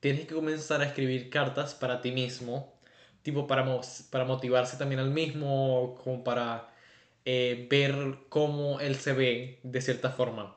tienes 0.00 0.26
que 0.26 0.34
comenzar 0.34 0.80
a 0.82 0.86
escribir 0.86 1.30
cartas 1.30 1.74
para 1.74 2.00
ti 2.02 2.12
mismo, 2.12 2.74
tipo 3.22 3.46
para, 3.46 3.64
mo- 3.64 3.80
para 4.10 4.24
motivarse 4.24 4.76
también 4.78 5.00
al 5.00 5.10
mismo, 5.10 5.96
como 6.04 6.24
para 6.24 6.70
eh, 7.24 7.66
ver 7.70 8.18
cómo 8.28 8.80
él 8.80 8.96
se 8.96 9.12
ve 9.14 9.60
de 9.62 9.80
cierta 9.82 10.10
forma. 10.10 10.56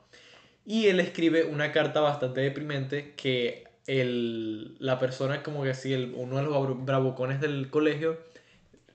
Y 0.65 0.87
él 0.87 0.99
escribe 0.99 1.45
una 1.45 1.71
carta 1.71 2.01
bastante 2.01 2.41
deprimente 2.41 3.15
que 3.15 3.65
el, 3.87 4.77
la 4.79 4.99
persona, 4.99 5.43
como 5.43 5.63
que 5.63 5.71
así, 5.71 5.93
el, 5.93 6.13
uno 6.15 6.37
de 6.37 6.43
los 6.43 6.53
bra- 6.55 6.85
bravucones 6.85 7.41
del 7.41 7.69
colegio, 7.69 8.19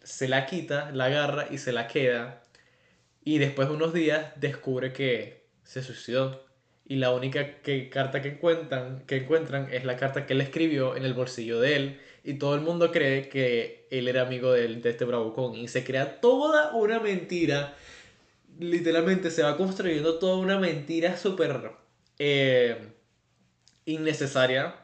se 0.02 0.28
la 0.28 0.46
quita, 0.46 0.90
la 0.92 1.06
agarra 1.06 1.48
y 1.50 1.58
se 1.58 1.72
la 1.72 1.88
queda. 1.88 2.42
Y 3.24 3.38
después 3.38 3.68
de 3.68 3.74
unos 3.76 3.94
días 3.94 4.32
descubre 4.40 4.92
que 4.94 5.46
se 5.64 5.82
suicidó. 5.82 6.47
Y 6.88 6.96
la 6.96 7.12
única 7.12 7.60
carta 7.90 8.22
que 8.22 8.30
encuentran, 8.30 9.04
que 9.06 9.18
encuentran 9.18 9.68
es 9.70 9.84
la 9.84 9.96
carta 9.96 10.26
que 10.26 10.32
él 10.32 10.40
escribió 10.40 10.96
en 10.96 11.04
el 11.04 11.14
bolsillo 11.14 11.60
de 11.60 11.76
él. 11.76 12.00
Y 12.24 12.34
todo 12.34 12.54
el 12.54 12.62
mundo 12.62 12.90
cree 12.90 13.28
que 13.28 13.86
él 13.90 14.08
era 14.08 14.22
amigo 14.22 14.52
de, 14.52 14.66
de 14.66 14.90
este 14.90 15.04
bravucón. 15.04 15.54
Y 15.54 15.68
se 15.68 15.84
crea 15.84 16.20
toda 16.20 16.72
una 16.72 16.98
mentira 16.98 17.74
literalmente 18.58 19.30
se 19.30 19.42
va 19.42 19.56
construyendo 19.56 20.18
toda 20.18 20.36
una 20.36 20.58
mentira 20.58 21.16
súper 21.16 21.72
eh, 22.18 22.92
innecesaria 23.84 24.76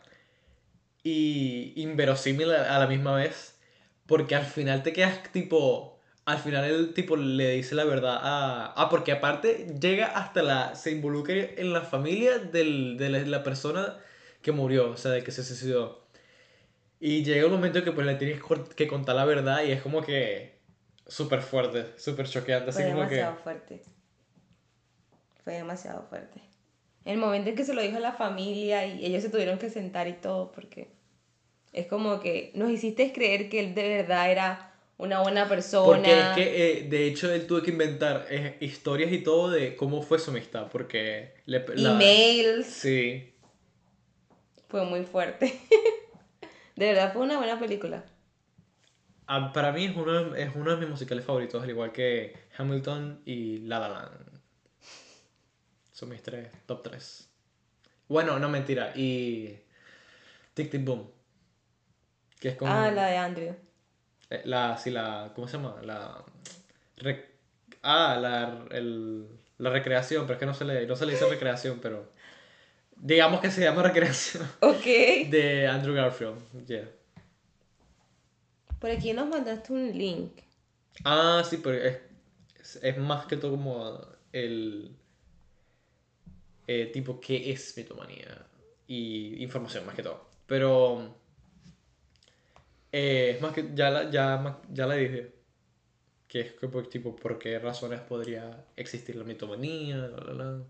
y 1.02 1.72
inverosímil 1.76 2.52
a 2.52 2.78
la 2.78 2.86
misma 2.86 3.16
vez. 3.16 3.58
Porque 4.06 4.34
al 4.34 4.44
final 4.44 4.82
te 4.82 4.92
quedas 4.92 5.32
tipo. 5.32 5.93
Al 6.26 6.38
final 6.38 6.64
el 6.64 6.94
tipo 6.94 7.16
le 7.16 7.50
dice 7.50 7.74
la 7.74 7.84
verdad 7.84 8.18
a. 8.22 8.72
Ah, 8.76 8.88
porque 8.88 9.12
aparte 9.12 9.66
llega 9.78 10.06
hasta 10.06 10.42
la. 10.42 10.74
Se 10.74 10.90
involucra 10.90 11.34
en 11.34 11.72
la 11.72 11.82
familia 11.82 12.38
del, 12.38 12.96
de 12.96 13.10
la, 13.26 13.42
persona 13.42 13.98
que 14.40 14.52
murió, 14.52 14.90
o 14.90 14.96
sea, 14.96 15.10
de 15.10 15.22
que 15.22 15.32
se 15.32 15.44
suicidó. 15.44 16.06
Y 16.98 17.24
llega 17.24 17.44
un 17.46 17.52
momento 17.52 17.84
que 17.84 17.92
pues 17.92 18.06
le 18.06 18.14
tienes 18.14 18.40
que 18.74 18.88
contar 18.88 19.16
la 19.16 19.26
verdad 19.26 19.64
y 19.64 19.72
es 19.72 19.82
como 19.82 20.02
que. 20.02 20.54
Súper 21.06 21.42
fuerte, 21.42 21.98
súper 21.98 22.26
choqueante. 22.26 22.70
Así 22.70 22.82
Fue 22.82 22.92
como 22.92 23.08
que. 23.08 23.16
demasiado 23.16 23.36
fuerte. 23.42 23.82
Fue 25.44 25.52
demasiado 25.52 26.06
fuerte. 26.08 26.40
El 27.04 27.18
momento 27.18 27.50
en 27.50 27.56
que 27.56 27.64
se 27.64 27.74
lo 27.74 27.82
dijo 27.82 27.98
a 27.98 28.00
la 28.00 28.12
familia 28.12 28.86
y 28.86 29.04
ellos 29.04 29.22
se 29.22 29.28
tuvieron 29.28 29.58
que 29.58 29.68
sentar 29.68 30.08
y 30.08 30.14
todo, 30.14 30.52
porque 30.52 30.88
es 31.74 31.86
como 31.86 32.20
que 32.20 32.52
nos 32.54 32.70
hiciste 32.70 33.12
creer 33.12 33.50
que 33.50 33.60
él 33.60 33.74
de 33.74 33.88
verdad 33.96 34.30
era 34.30 34.73
una 34.96 35.20
buena 35.22 35.48
persona. 35.48 35.84
Porque 35.86 36.20
es 36.20 36.28
que, 36.34 36.70
eh, 36.78 36.82
de 36.88 37.06
hecho, 37.06 37.32
él 37.32 37.46
tuvo 37.46 37.62
que 37.62 37.70
inventar 37.70 38.26
eh, 38.30 38.56
historias 38.60 39.12
y 39.12 39.18
todo 39.22 39.50
de 39.50 39.76
cómo 39.76 40.02
fue 40.02 40.18
su 40.18 40.30
amistad. 40.30 40.68
Porque. 40.70 41.34
Le, 41.46 41.64
la- 41.76 41.92
Emails. 41.92 42.66
Sí. 42.66 43.34
Fue 44.68 44.84
muy 44.84 45.04
fuerte. 45.04 45.58
de 46.76 46.86
verdad 46.86 47.12
fue 47.12 47.22
una 47.22 47.38
buena 47.38 47.58
película. 47.58 48.04
Ah, 49.26 49.52
para 49.52 49.72
mí 49.72 49.86
es 49.86 49.96
uno, 49.96 50.30
de- 50.30 50.42
es 50.42 50.50
uno 50.54 50.70
de 50.72 50.76
mis 50.76 50.88
musicales 50.88 51.24
favoritos, 51.24 51.62
al 51.62 51.70
igual 51.70 51.92
que 51.92 52.34
Hamilton 52.58 53.22
y 53.24 53.58
La 53.60 53.78
La 53.78 53.88
Land. 53.88 54.40
Son 55.92 56.08
mis 56.08 56.22
tres, 56.22 56.48
top 56.66 56.82
tres. 56.82 57.28
Bueno, 58.08 58.38
no 58.38 58.48
mentira. 58.48 58.92
Y 58.96 59.56
Tic 60.54 60.70
Tic 60.70 60.84
Boom. 60.84 61.10
Que 62.40 62.48
es 62.48 62.56
con... 62.56 62.68
Ah, 62.68 62.90
la 62.90 63.06
de 63.06 63.16
Andrew. 63.16 63.54
Eh, 64.34 64.42
la, 64.44 64.76
sí, 64.78 64.90
la... 64.90 65.32
¿Cómo 65.34 65.48
se 65.48 65.56
llama? 65.56 65.76
La... 65.82 66.24
ah, 67.82 68.16
la, 68.20 68.64
el- 68.70 69.28
la 69.58 69.70
recreación, 69.70 70.22
pero 70.22 70.34
es 70.34 70.40
que 70.40 70.46
no 70.46 70.54
se 70.54 70.64
le, 70.64 70.86
no 70.86 70.96
se 70.96 71.06
le 71.06 71.12
dice 71.12 71.26
recreación, 71.28 71.78
pero... 71.80 72.12
Digamos 72.96 73.40
que 73.40 73.50
se 73.50 73.62
llama 73.62 73.82
recreación. 73.90 74.48
Ok. 74.60 74.84
De 75.30 75.66
Andrew 75.66 75.94
Garfield. 75.94 76.66
Yeah. 76.66 76.88
Por 78.80 78.90
aquí 78.90 79.12
nos 79.12 79.28
mandaste 79.28 79.72
un 79.72 79.96
link. 79.96 80.40
Ah, 81.04 81.42
sí, 81.48 81.58
pero 81.62 81.76
es, 81.76 81.98
es, 82.60 82.76
es 82.82 82.98
más 82.98 83.26
que 83.26 83.36
todo 83.36 83.52
como 83.52 84.00
el 84.32 84.94
eh, 86.66 86.90
tipo 86.92 87.20
qué 87.20 87.50
es 87.50 87.76
mitomanía 87.76 88.46
y 88.86 89.42
información 89.42 89.86
más 89.86 89.94
que 89.94 90.02
todo. 90.02 90.28
Pero 90.46 91.14
eh, 92.96 93.32
es 93.34 93.40
más 93.40 93.52
que 93.52 93.70
ya 93.74 93.90
la, 93.90 94.10
ya, 94.10 94.60
ya 94.70 94.86
la 94.86 94.94
dije. 94.94 95.32
Que 96.28 96.40
es 96.42 96.52
que, 96.52 96.68
pues, 96.68 96.88
tipo 96.88 97.16
por 97.16 97.38
qué 97.38 97.58
razones 97.58 98.00
podría 98.00 98.64
existir 98.76 99.16
la 99.16 99.24
mitomanía, 99.24 99.96
la, 99.96 100.18
la, 100.18 100.32
la. 100.32 100.62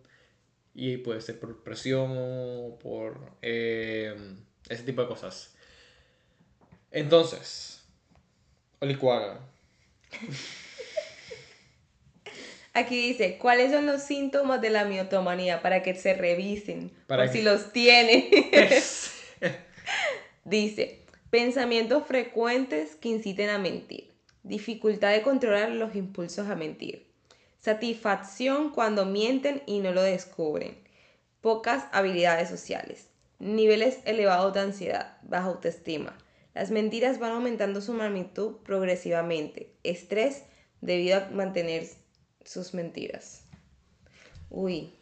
Y 0.75 0.97
puede 0.99 1.21
ser 1.21 1.39
por 1.39 1.63
presión 1.63 2.11
o 2.17 2.79
por 2.83 3.19
eh, 3.43 4.15
ese 4.69 4.83
tipo 4.85 5.03
de 5.03 5.09
cosas. 5.09 5.55
Entonces, 6.91 7.83
Olicuaga. 8.81 9.41
Aquí 12.77 13.11
dice, 13.13 13.39
¿cuáles 13.39 13.71
son 13.71 13.87
los 13.87 14.03
síntomas 14.03 14.61
de 14.61 14.71
la 14.71 14.85
miotomanía? 14.85 15.63
Para 15.63 15.83
que 15.85 15.95
se 15.95 16.15
revisen, 16.15 16.91
Para 17.07 17.25
por 17.25 17.33
que- 17.33 17.39
si 17.39 17.45
los 17.45 17.73
tienen. 17.73 18.25
Es- 18.53 19.13
dice, 20.45 21.04
pensamientos 21.35 22.07
frecuentes 22.07 22.95
que 22.95 23.09
inciten 23.09 23.51
a 23.51 23.59
mentir. 23.59 24.13
Dificultad 24.45 25.11
de 25.11 25.23
controlar 25.23 25.69
los 25.71 25.97
impulsos 25.97 26.47
a 26.47 26.55
mentir. 26.55 27.09
Satisfacción 27.59 28.71
cuando 28.71 29.05
mienten 29.05 29.61
y 29.67 29.81
no 29.81 29.91
lo 29.91 30.01
descubren. 30.01 30.79
Pocas 31.41 31.87
habilidades 31.91 32.49
sociales. 32.49 33.09
Niveles 33.41 33.99
elevados 34.05 34.55
de 34.55 34.61
ansiedad, 34.61 35.19
baja 35.25 35.49
autoestima. 35.49 36.17
Las 36.55 36.71
mentiras 36.71 37.19
van 37.19 37.33
aumentando 37.33 37.81
su 37.81 37.95
magnitud 37.95 38.59
progresivamente. 38.59 39.73
Estrés 39.83 40.45
debido 40.83 41.17
a 41.17 41.31
mantener 41.31 41.85
sus 42.45 42.75
mentiras. 42.75 43.43
Uy, 44.51 44.93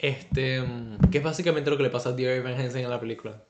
Este, 0.00 0.60
mm, 0.60 0.98
es 1.12 1.22
básicamente 1.22 1.70
lo 1.70 1.76
que 1.76 1.84
le 1.84 1.90
pasa 1.90 2.08
a 2.08 2.12
Dear 2.14 2.32
Evan 2.32 2.60
en 2.60 2.90
la 2.90 2.98
película. 2.98 3.44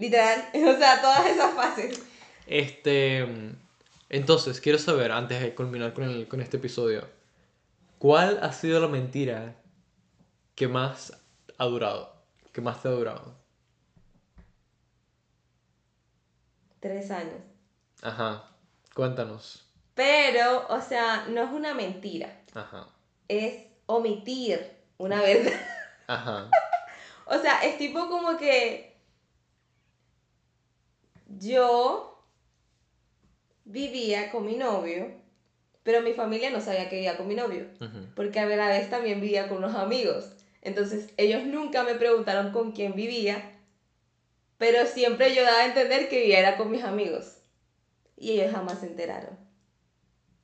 Literal, 0.00 0.48
o 0.54 0.76
sea, 0.78 1.00
todas 1.00 1.26
esas 1.26 1.54
fases. 1.54 2.02
Este, 2.46 3.26
entonces, 4.08 4.60
quiero 4.60 4.78
saber, 4.78 5.12
antes 5.12 5.40
de 5.40 5.54
culminar 5.54 5.92
con, 5.94 6.04
el- 6.04 6.26
con 6.26 6.40
este 6.40 6.56
episodio, 6.56 7.06
¿cuál 7.98 8.40
ha 8.42 8.52
sido 8.52 8.80
la 8.80 8.88
mentira 8.88 9.54
que 10.56 10.66
más 10.66 11.12
ha 11.58 11.64
durado? 11.66 12.12
Que 12.52 12.60
más 12.60 12.82
te 12.82 12.88
ha 12.88 12.90
durado? 12.92 13.36
Tres 16.80 17.10
años. 17.10 17.34
Ajá, 18.02 18.44
cuéntanos. 18.94 19.66
Pero, 19.94 20.66
o 20.68 20.80
sea, 20.80 21.26
no 21.28 21.42
es 21.44 21.50
una 21.52 21.74
mentira. 21.74 22.40
Ajá, 22.54 22.88
es 23.28 23.64
omitir 23.86 24.72
una 24.98 25.20
verdad. 25.20 25.52
ajá, 26.06 26.50
o 27.26 27.38
sea, 27.38 27.60
es 27.64 27.76
tipo 27.78 28.08
como 28.08 28.36
que 28.38 28.89
yo 31.38 32.24
vivía 33.64 34.30
con 34.30 34.46
mi 34.46 34.56
novio, 34.56 35.12
pero 35.82 36.02
mi 36.02 36.12
familia 36.12 36.50
no 36.50 36.60
sabía 36.60 36.88
que 36.88 36.96
vivía 36.96 37.16
con 37.16 37.28
mi 37.28 37.34
novio, 37.34 37.68
ujú, 37.80 38.06
porque 38.14 38.40
a 38.40 38.46
la 38.46 38.68
vez 38.68 38.90
también 38.90 39.20
vivía 39.20 39.48
con 39.48 39.58
unos 39.58 39.74
amigos. 39.74 40.32
Entonces, 40.62 41.12
ellos 41.16 41.44
nunca 41.44 41.84
me 41.84 41.94
preguntaron 41.94 42.52
con 42.52 42.72
quién 42.72 42.94
vivía, 42.94 43.58
pero 44.58 44.86
siempre 44.86 45.34
yo 45.34 45.42
daba 45.42 45.60
a 45.60 45.66
entender 45.66 46.08
que 46.08 46.20
vivía 46.20 46.40
era 46.40 46.56
con 46.56 46.70
mis 46.70 46.84
amigos. 46.84 47.38
Y 48.16 48.32
ellos 48.32 48.52
jamás 48.52 48.80
se 48.80 48.86
enteraron. 48.86 49.38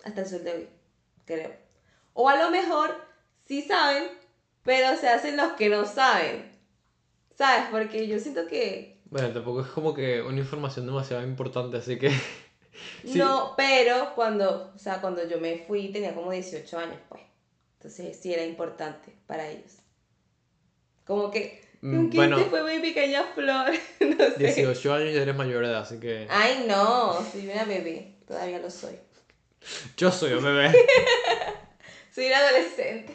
Hasta 0.04 0.22
el 0.22 0.26
sol 0.26 0.44
de 0.44 0.52
hoy, 0.52 0.68
creo. 1.26 1.52
O 2.14 2.30
a 2.30 2.36
lo 2.36 2.50
mejor 2.50 2.96
sí 3.44 3.60
saben, 3.60 4.04
pero 4.62 4.96
se 4.96 5.08
hacen 5.08 5.36
los 5.36 5.52
que 5.52 5.68
no 5.68 5.84
saben. 5.84 6.50
¿Sabes? 7.34 7.66
Porque 7.70 8.06
yo 8.08 8.18
siento 8.18 8.46
que... 8.46 8.95
Bueno, 9.16 9.32
tampoco 9.32 9.60
es 9.62 9.68
como 9.68 9.94
que 9.94 10.20
una 10.22 10.38
información 10.38 10.86
demasiado 10.86 11.22
importante, 11.24 11.78
así 11.78 11.98
que... 11.98 12.10
Sí. 13.02 13.18
No, 13.18 13.54
pero 13.56 14.14
cuando, 14.14 14.72
o 14.74 14.78
sea, 14.78 15.00
cuando 15.00 15.26
yo 15.26 15.40
me 15.40 15.64
fui 15.66 15.88
tenía 15.92 16.14
como 16.14 16.30
18 16.30 16.78
años, 16.78 16.98
pues. 17.08 17.22
Entonces 17.78 18.18
sí 18.20 18.34
era 18.34 18.44
importante 18.44 19.16
para 19.26 19.48
ellos. 19.48 19.76
Como 21.06 21.30
que, 21.30 21.66
Mm, 21.80 21.96
¿con 21.96 22.08
quién 22.08 22.30
bueno. 22.30 22.36
te 22.38 22.50
fue 22.50 22.74
mi 22.74 22.80
pequeña 22.80 23.22
flor? 23.34 23.72
no 24.00 24.24
sé. 24.24 24.34
18 24.38 24.94
años 24.94 25.14
y 25.14 25.16
eres 25.16 25.36
mayor 25.36 25.64
de 25.64 25.70
edad, 25.70 25.82
así 25.82 26.00
que... 26.00 26.26
Ay, 26.30 26.64
no, 26.66 27.24
soy 27.30 27.48
una 27.48 27.64
bebé. 27.64 28.14
Todavía 28.26 28.58
lo 28.58 28.70
soy. 28.70 28.98
Yo 29.96 30.10
soy 30.10 30.32
un 30.32 30.44
bebé. 30.44 30.72
Soy 32.12 32.26
una 32.26 32.38
adolescente. 32.38 33.14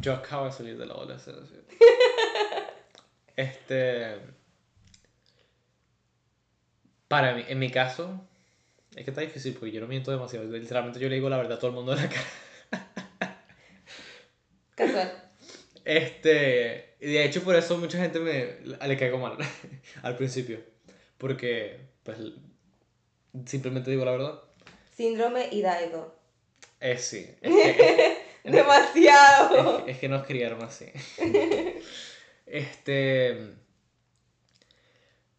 Yo 0.00 0.12
acabo 0.12 0.46
de 0.46 0.52
salir 0.52 0.78
de 0.78 0.86
la 0.86 0.94
adolescencia. 0.94 1.56
Este. 3.36 4.16
Para 7.08 7.34
mí, 7.34 7.44
en 7.48 7.58
mi 7.58 7.70
caso, 7.70 8.20
es 8.94 9.04
que 9.04 9.10
está 9.10 9.20
difícil 9.20 9.54
porque 9.54 9.72
yo 9.72 9.80
no 9.80 9.86
miento 9.88 10.10
demasiado. 10.10 10.44
Literalmente 10.46 11.00
yo 11.00 11.08
le 11.08 11.16
digo 11.16 11.28
la 11.28 11.36
verdad 11.38 11.54
a 11.54 11.58
todo 11.58 11.70
el 11.70 11.76
mundo 11.76 11.92
en 11.94 11.98
la 12.02 12.08
cara. 12.08 13.36
Casual. 14.76 15.30
Este. 15.84 16.94
Y 17.00 17.06
de 17.12 17.24
hecho, 17.24 17.42
por 17.42 17.56
eso 17.56 17.78
mucha 17.78 17.98
gente 17.98 18.20
me 18.20 18.58
le 18.86 18.96
caigo 18.98 19.18
mal 19.18 19.36
al 20.02 20.16
principio. 20.16 20.60
Porque, 21.18 21.80
pues, 22.02 22.18
simplemente 23.46 23.90
digo 23.90 24.04
la 24.04 24.12
verdad. 24.12 24.40
Síndrome 24.96 25.48
Hidalgo. 25.50 26.14
Es 26.78 27.02
sí. 27.04 27.26
Es 27.40 27.50
que, 27.52 28.18
Demasiado. 28.50 29.78
Es, 29.80 29.84
que- 29.84 29.90
es 29.92 29.98
que 29.98 30.08
nos 30.08 30.26
criaron 30.26 30.62
así. 30.62 30.86
Este. 32.50 33.54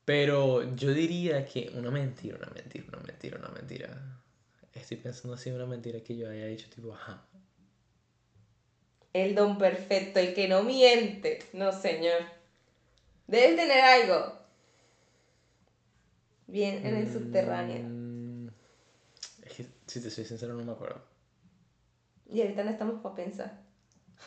Pero 0.06 0.64
yo 0.76 0.94
diría 0.94 1.46
que 1.46 1.72
una 1.76 1.92
mentira, 1.92 2.38
una 2.38 2.48
mentira, 2.54 2.86
una 2.90 3.00
mentira, 3.00 3.38
una 3.38 3.50
mentira. 3.50 4.18
Estoy 4.74 4.98
pensando 4.98 5.36
así 5.36 5.50
en 5.50 5.56
una 5.56 5.66
mentira 5.66 6.00
que 6.02 6.16
yo 6.16 6.30
haya 6.30 6.46
dicho, 6.48 6.70
tipo, 6.74 6.94
ajá. 6.94 7.24
El 9.14 9.36
don 9.36 9.58
perfecto, 9.58 10.20
el 10.20 10.34
que 10.34 10.48
no 10.48 10.64
miente. 10.64 11.40
No, 11.54 11.72
señor. 11.72 12.22
Debes 13.28 13.56
tener 13.58 13.82
algo. 13.84 14.34
Bien 16.48 16.86
en 16.86 16.96
el 16.96 17.12
subterráneo. 17.12 17.84
Mm, 17.84 18.48
Es 19.44 19.54
que, 19.54 19.66
si 19.88 20.02
te 20.02 20.10
soy 20.10 20.26
sincero, 20.26 20.54
no 20.54 20.64
me 20.64 20.72
acuerdo. 20.72 21.02
Y 22.30 22.42
ahorita 22.42 22.64
no 22.64 22.72
estamos 22.72 23.02
para 23.02 23.16
pensar. 23.16 23.62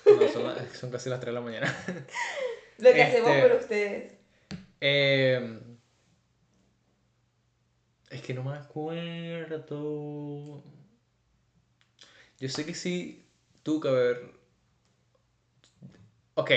No, 0.06 0.28
son, 0.28 0.44
la- 0.44 0.74
son 0.74 0.90
casi 0.90 1.08
las 1.08 1.20
3 1.20 1.30
de 1.34 1.40
la 1.40 1.44
mañana. 1.44 1.74
Lo 2.78 2.92
que 2.92 3.02
Este- 3.02 3.18
hacemos 3.18 3.42
por 3.42 3.52
ustedes. 3.60 4.12
Eh, 4.80 5.60
es 8.10 8.22
que 8.22 8.34
no 8.34 8.44
me 8.44 8.56
acuerdo. 8.56 10.62
Yo 12.38 12.48
sé 12.48 12.66
que 12.66 12.74
sí 12.74 13.24
tuvo 13.62 13.80
que 13.80 13.88
haber. 13.88 14.32
Ok. 16.34 16.50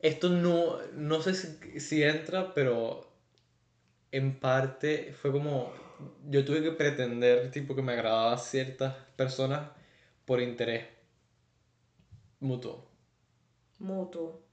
Esto 0.00 0.28
no, 0.30 0.78
no 0.92 1.22
sé 1.22 1.34
si, 1.34 1.80
si 1.80 2.02
entra, 2.02 2.54
pero 2.54 3.10
en 4.12 4.38
parte 4.38 5.12
fue 5.12 5.32
como. 5.32 5.72
Yo 6.28 6.44
tuve 6.44 6.62
que 6.62 6.72
pretender, 6.72 7.50
tipo, 7.50 7.74
que 7.74 7.82
me 7.82 7.92
agradaban 7.92 8.38
ciertas 8.38 8.94
personas 9.16 9.70
por 10.26 10.40
interés 10.42 10.84
mutuo. 12.40 12.86
Mutuo. 13.78 14.45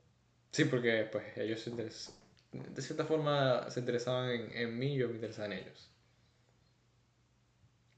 Sí, 0.54 0.66
porque 0.66 1.06
pues 1.12 1.26
ellos 1.38 1.62
se 1.62 1.72
interes- 1.72 2.12
de 2.54 2.82
cierta 2.82 3.06
forma 3.06 3.70
se 3.70 3.80
interesaban 3.82 4.30
en, 4.30 4.52
en 4.58 4.78
mí 4.80 4.96
y 4.96 4.98
yo 5.00 5.10
me 5.10 5.16
interesaba 5.16 5.48
en 5.48 5.54
ellos. 5.54 5.92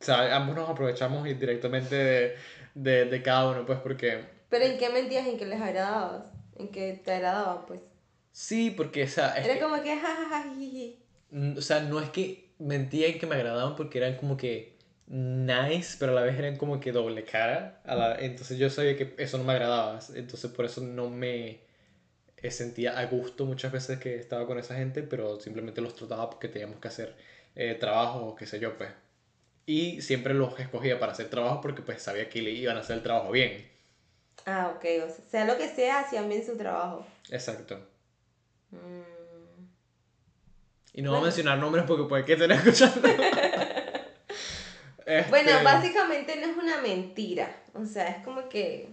O 0.01 0.05
sea, 0.05 0.35
ambos 0.35 0.55
nos 0.55 0.69
aprovechamos 0.69 1.23
directamente 1.23 1.95
de, 1.95 2.35
de, 2.75 3.05
de 3.05 3.21
cada 3.23 3.49
uno, 3.49 3.65
pues 3.65 3.79
porque... 3.79 4.19
Pero 4.49 4.65
¿en 4.65 4.77
qué 4.77 4.89
mentías? 4.89 5.27
¿En 5.27 5.37
qué 5.37 5.45
les 5.45 5.59
agradabas? 5.61 6.25
¿En 6.57 6.69
qué 6.71 6.93
te 7.03 7.13
agradaban, 7.13 7.65
pues? 7.65 7.81
Sí, 8.31 8.71
porque, 8.71 9.03
o 9.03 9.07
sea, 9.07 9.33
Era 9.35 9.55
que- 9.55 9.59
como 9.61 9.81
que 9.81 9.95
O 11.57 11.61
sea, 11.61 11.81
no 11.81 11.99
es 11.99 12.09
que 12.09 12.53
mentía 12.59 13.07
en 13.07 13.19
que 13.19 13.25
me 13.25 13.35
agradaban 13.35 13.75
porque 13.75 13.97
eran 13.97 14.15
como 14.15 14.37
que 14.37 14.77
nice, 15.07 15.97
pero 15.99 16.11
a 16.11 16.15
la 16.15 16.21
vez 16.21 16.37
eran 16.37 16.55
como 16.55 16.79
que 16.79 16.91
doble 16.91 17.23
cara. 17.25 17.81
a 17.85 17.95
la- 17.95 18.15
Entonces 18.15 18.57
yo 18.57 18.69
sabía 18.69 18.95
que 18.95 19.13
eso 19.17 19.37
no 19.37 19.43
me 19.43 19.53
agradaba. 19.53 19.99
Entonces 20.15 20.51
por 20.51 20.65
eso 20.65 20.81
no 20.81 21.09
me 21.09 21.64
sentía 22.51 22.97
a 22.99 23.05
gusto 23.05 23.45
muchas 23.45 23.71
veces 23.71 23.99
que 23.99 24.15
estaba 24.15 24.45
con 24.47 24.59
esa 24.59 24.75
gente, 24.75 25.03
pero 25.03 25.39
simplemente 25.39 25.81
los 25.81 25.95
trataba 25.95 26.29
porque 26.29 26.47
teníamos 26.47 26.79
que 26.79 26.87
hacer 26.87 27.15
eh, 27.55 27.75
trabajo 27.75 28.19
o 28.27 28.35
qué 28.35 28.45
sé 28.45 28.59
yo, 28.59 28.77
pues. 28.77 28.89
Y 29.65 30.01
siempre 30.01 30.33
los 30.33 30.59
escogía 30.59 30.99
para 30.99 31.13
hacer 31.13 31.29
trabajo 31.29 31.61
porque 31.61 31.81
pues 31.81 32.01
sabía 32.01 32.29
que 32.29 32.41
le 32.41 32.51
iban 32.51 32.77
a 32.77 32.81
hacer 32.81 32.97
el 32.97 33.03
trabajo 33.03 33.31
bien. 33.31 33.67
Ah, 34.45 34.73
ok. 34.75 34.85
O 35.05 35.07
sea, 35.09 35.25
sea 35.29 35.45
lo 35.45 35.57
que 35.57 35.67
sea, 35.69 35.99
hacían 36.01 36.29
bien 36.29 36.45
su 36.45 36.55
trabajo. 36.57 37.05
Exacto. 37.31 37.79
Mm. 38.71 39.01
Y 40.93 41.01
no 41.01 41.09
voy 41.09 41.17
a 41.17 41.19
Bueno. 41.19 41.23
mencionar 41.23 41.57
nombres 41.57 41.85
porque 41.87 42.03
puede 42.07 42.25
que 42.25 42.33
estén 42.33 42.51
escuchando. 42.51 43.07
Bueno, 45.29 45.51
Este, 45.51 45.63
básicamente 45.63 46.35
no 46.37 46.47
es 46.47 46.57
una 46.57 46.81
mentira. 46.81 47.55
O 47.75 47.85
sea, 47.85 48.07
es 48.07 48.23
como 48.25 48.49
que... 48.49 48.89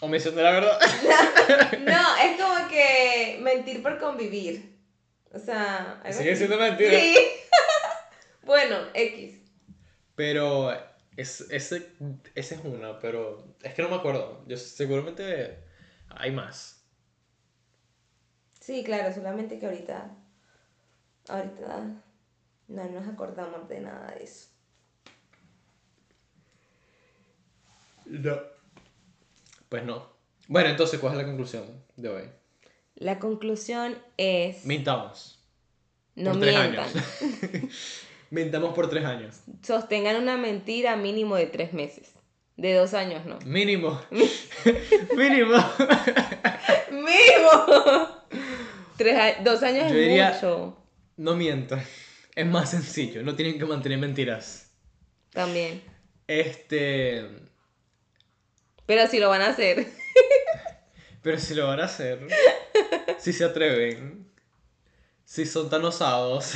Omisión 0.00 0.34
de 0.34 0.42
la 0.42 0.50
verdad. 0.52 0.78
No, 1.80 2.16
es 2.22 2.40
como 2.40 2.68
que 2.68 3.38
mentir 3.42 3.82
por 3.82 3.98
convivir. 3.98 4.78
O 5.32 5.38
sea... 5.38 6.02
Sigue 6.10 6.36
siendo 6.36 6.58
mentira. 6.58 6.98
Sí. 6.98 7.16
bueno, 8.42 8.76
X. 8.94 9.40
Pero 10.14 10.72
es, 11.16 11.42
ese, 11.50 11.92
ese 12.34 12.54
es 12.54 12.64
una, 12.64 12.98
pero 12.98 13.56
es 13.62 13.74
que 13.74 13.82
no 13.82 13.88
me 13.88 13.96
acuerdo. 13.96 14.44
Yo 14.46 14.56
seguramente 14.56 15.58
hay 16.08 16.30
más. 16.30 16.84
Sí, 18.60 18.84
claro, 18.84 19.12
solamente 19.12 19.58
que 19.58 19.66
ahorita... 19.66 20.10
Ahorita 21.28 22.02
no 22.68 22.84
nos 22.88 23.08
acordamos 23.08 23.68
de 23.68 23.80
nada 23.80 24.14
de 24.14 24.24
eso. 24.24 24.48
No. 28.06 28.61
Pues 29.72 29.84
no. 29.86 30.06
Bueno, 30.48 30.68
entonces, 30.68 31.00
¿cuál 31.00 31.14
es 31.14 31.18
la 31.20 31.24
conclusión 31.24 31.64
de 31.96 32.08
hoy? 32.10 32.24
La 32.96 33.18
conclusión 33.18 33.96
es... 34.18 34.66
Mintamos. 34.66 35.38
No 36.14 36.32
por 36.32 36.40
tres 36.42 36.58
mientan. 36.58 36.84
años. 36.84 37.04
Mintamos 38.30 38.74
por 38.74 38.90
tres 38.90 39.06
años. 39.06 39.40
Sostengan 39.62 40.16
una 40.16 40.36
mentira 40.36 40.94
mínimo 40.96 41.36
de 41.36 41.46
tres 41.46 41.72
meses. 41.72 42.12
De 42.58 42.74
dos 42.74 42.92
años, 42.92 43.24
no. 43.24 43.38
Mínimo. 43.46 43.98
Mínimo. 45.16 45.56
¡Mínimo! 46.90 48.08
Tres 48.98 49.18
a- 49.18 49.42
dos 49.42 49.62
años 49.62 49.90
Yo 49.90 49.96
es 49.98 50.06
diría- 50.08 50.32
mucho. 50.34 50.76
No 51.16 51.34
mientan. 51.34 51.82
Es 52.34 52.46
más 52.46 52.70
sencillo. 52.72 53.22
No 53.22 53.34
tienen 53.36 53.58
que 53.58 53.64
mantener 53.64 53.98
mentiras. 53.98 54.70
También. 55.32 55.82
Este. 56.26 57.26
Pero 58.92 59.08
si 59.08 59.18
lo 59.18 59.30
van 59.30 59.40
a 59.40 59.48
hacer. 59.48 59.86
Pero 61.22 61.38
si 61.38 61.54
lo 61.54 61.66
van 61.66 61.80
a 61.80 61.84
hacer, 61.84 62.18
si 63.18 63.32
se 63.32 63.42
atreven, 63.42 64.26
si 65.24 65.46
son 65.46 65.70
tan 65.70 65.82
osados, 65.82 66.52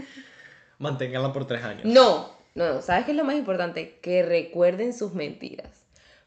manténganla 0.78 1.32
por 1.32 1.46
tres 1.46 1.62
años. 1.64 1.86
No, 1.86 2.30
no, 2.54 2.82
¿sabes 2.82 3.06
qué 3.06 3.12
es 3.12 3.16
lo 3.16 3.24
más 3.24 3.36
importante? 3.36 3.98
Que 4.02 4.22
recuerden 4.22 4.92
sus 4.92 5.14
mentiras. 5.14 5.70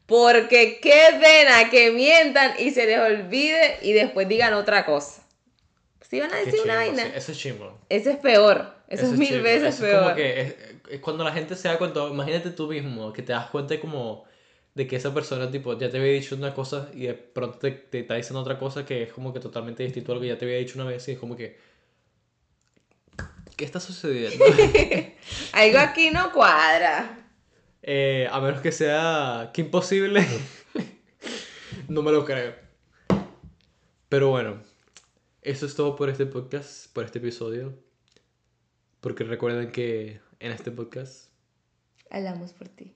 Porque 0.07 0.79
qué 0.81 1.19
pena 1.21 1.69
que 1.69 1.91
mientan 1.91 2.53
y 2.57 2.71
se 2.71 2.87
les 2.87 2.97
olvide 2.97 3.77
y 3.83 3.93
después 3.93 4.27
digan 4.27 4.55
otra 4.55 4.83
cosa. 4.83 5.21
Si 6.09 6.19
van 6.19 6.33
a 6.33 6.37
decir 6.37 6.61
una 6.63 6.77
vaina, 6.77 7.03
sí, 7.03 7.11
Eso 7.13 7.31
es 7.33 7.37
chimbo. 7.37 7.77
eso 7.89 8.09
es 8.09 8.17
peor. 8.17 8.73
Eso, 8.87 9.05
es 9.05 9.11
mil 9.11 9.27
chimbo, 9.27 9.43
veces 9.43 9.75
eso 9.75 9.85
es 9.85 9.91
peor. 9.91 10.03
como 10.05 10.15
que 10.15 10.41
es, 10.41 10.55
es 10.89 10.99
cuando 11.01 11.23
la 11.23 11.33
gente 11.33 11.55
se 11.55 11.67
da 11.67 11.77
cuenta, 11.77 12.07
imagínate 12.07 12.49
tú 12.49 12.67
mismo, 12.67 13.13
que 13.13 13.21
te 13.21 13.31
das 13.31 13.47
cuenta 13.51 13.79
como 13.79 14.25
de 14.75 14.87
que 14.87 14.97
esa 14.97 15.13
persona 15.13 15.49
tipo 15.49 15.77
ya 15.79 15.89
te 15.89 15.97
había 15.97 16.11
dicho 16.11 16.35
una 16.35 16.53
cosa 16.53 16.89
y 16.93 17.07
de 17.07 17.13
pronto 17.13 17.57
te, 17.57 17.71
te 17.71 18.01
está 18.01 18.15
diciendo 18.15 18.41
otra 18.41 18.59
cosa 18.59 18.85
que 18.85 19.03
es 19.03 19.13
como 19.13 19.33
que 19.33 19.39
totalmente 19.39 19.83
distinto 19.83 20.11
a 20.11 20.15
lo 20.15 20.21
que 20.21 20.27
ya 20.27 20.37
te 20.37 20.45
había 20.45 20.57
dicho 20.57 20.75
una 20.75 20.85
vez 20.85 21.07
y 21.07 21.13
es 21.13 21.17
como 21.17 21.35
que 21.35 21.57
¿qué 23.55 23.65
está 23.65 23.79
sucediendo? 23.79 24.43
Algo 25.53 25.79
aquí 25.79 26.11
no 26.11 26.31
cuadra. 26.31 27.25
Eh, 27.81 28.27
a 28.31 28.39
menos 28.41 28.61
que 28.61 28.71
sea 28.71 29.51
que 29.53 29.61
imposible, 29.61 30.25
no 31.87 32.01
me 32.01 32.11
lo 32.11 32.25
creo. 32.25 32.55
Pero 34.09 34.29
bueno, 34.29 34.61
eso 35.41 35.65
es 35.65 35.75
todo 35.75 35.95
por 35.95 36.09
este 36.09 36.25
podcast, 36.25 36.91
por 36.93 37.05
este 37.05 37.19
episodio. 37.19 37.77
Porque 39.01 39.23
recuerden 39.23 39.71
que 39.71 40.19
en 40.39 40.51
este 40.51 40.71
podcast 40.71 41.29
Hablamos 42.09 42.53
por 42.53 42.69
ti. 42.69 42.93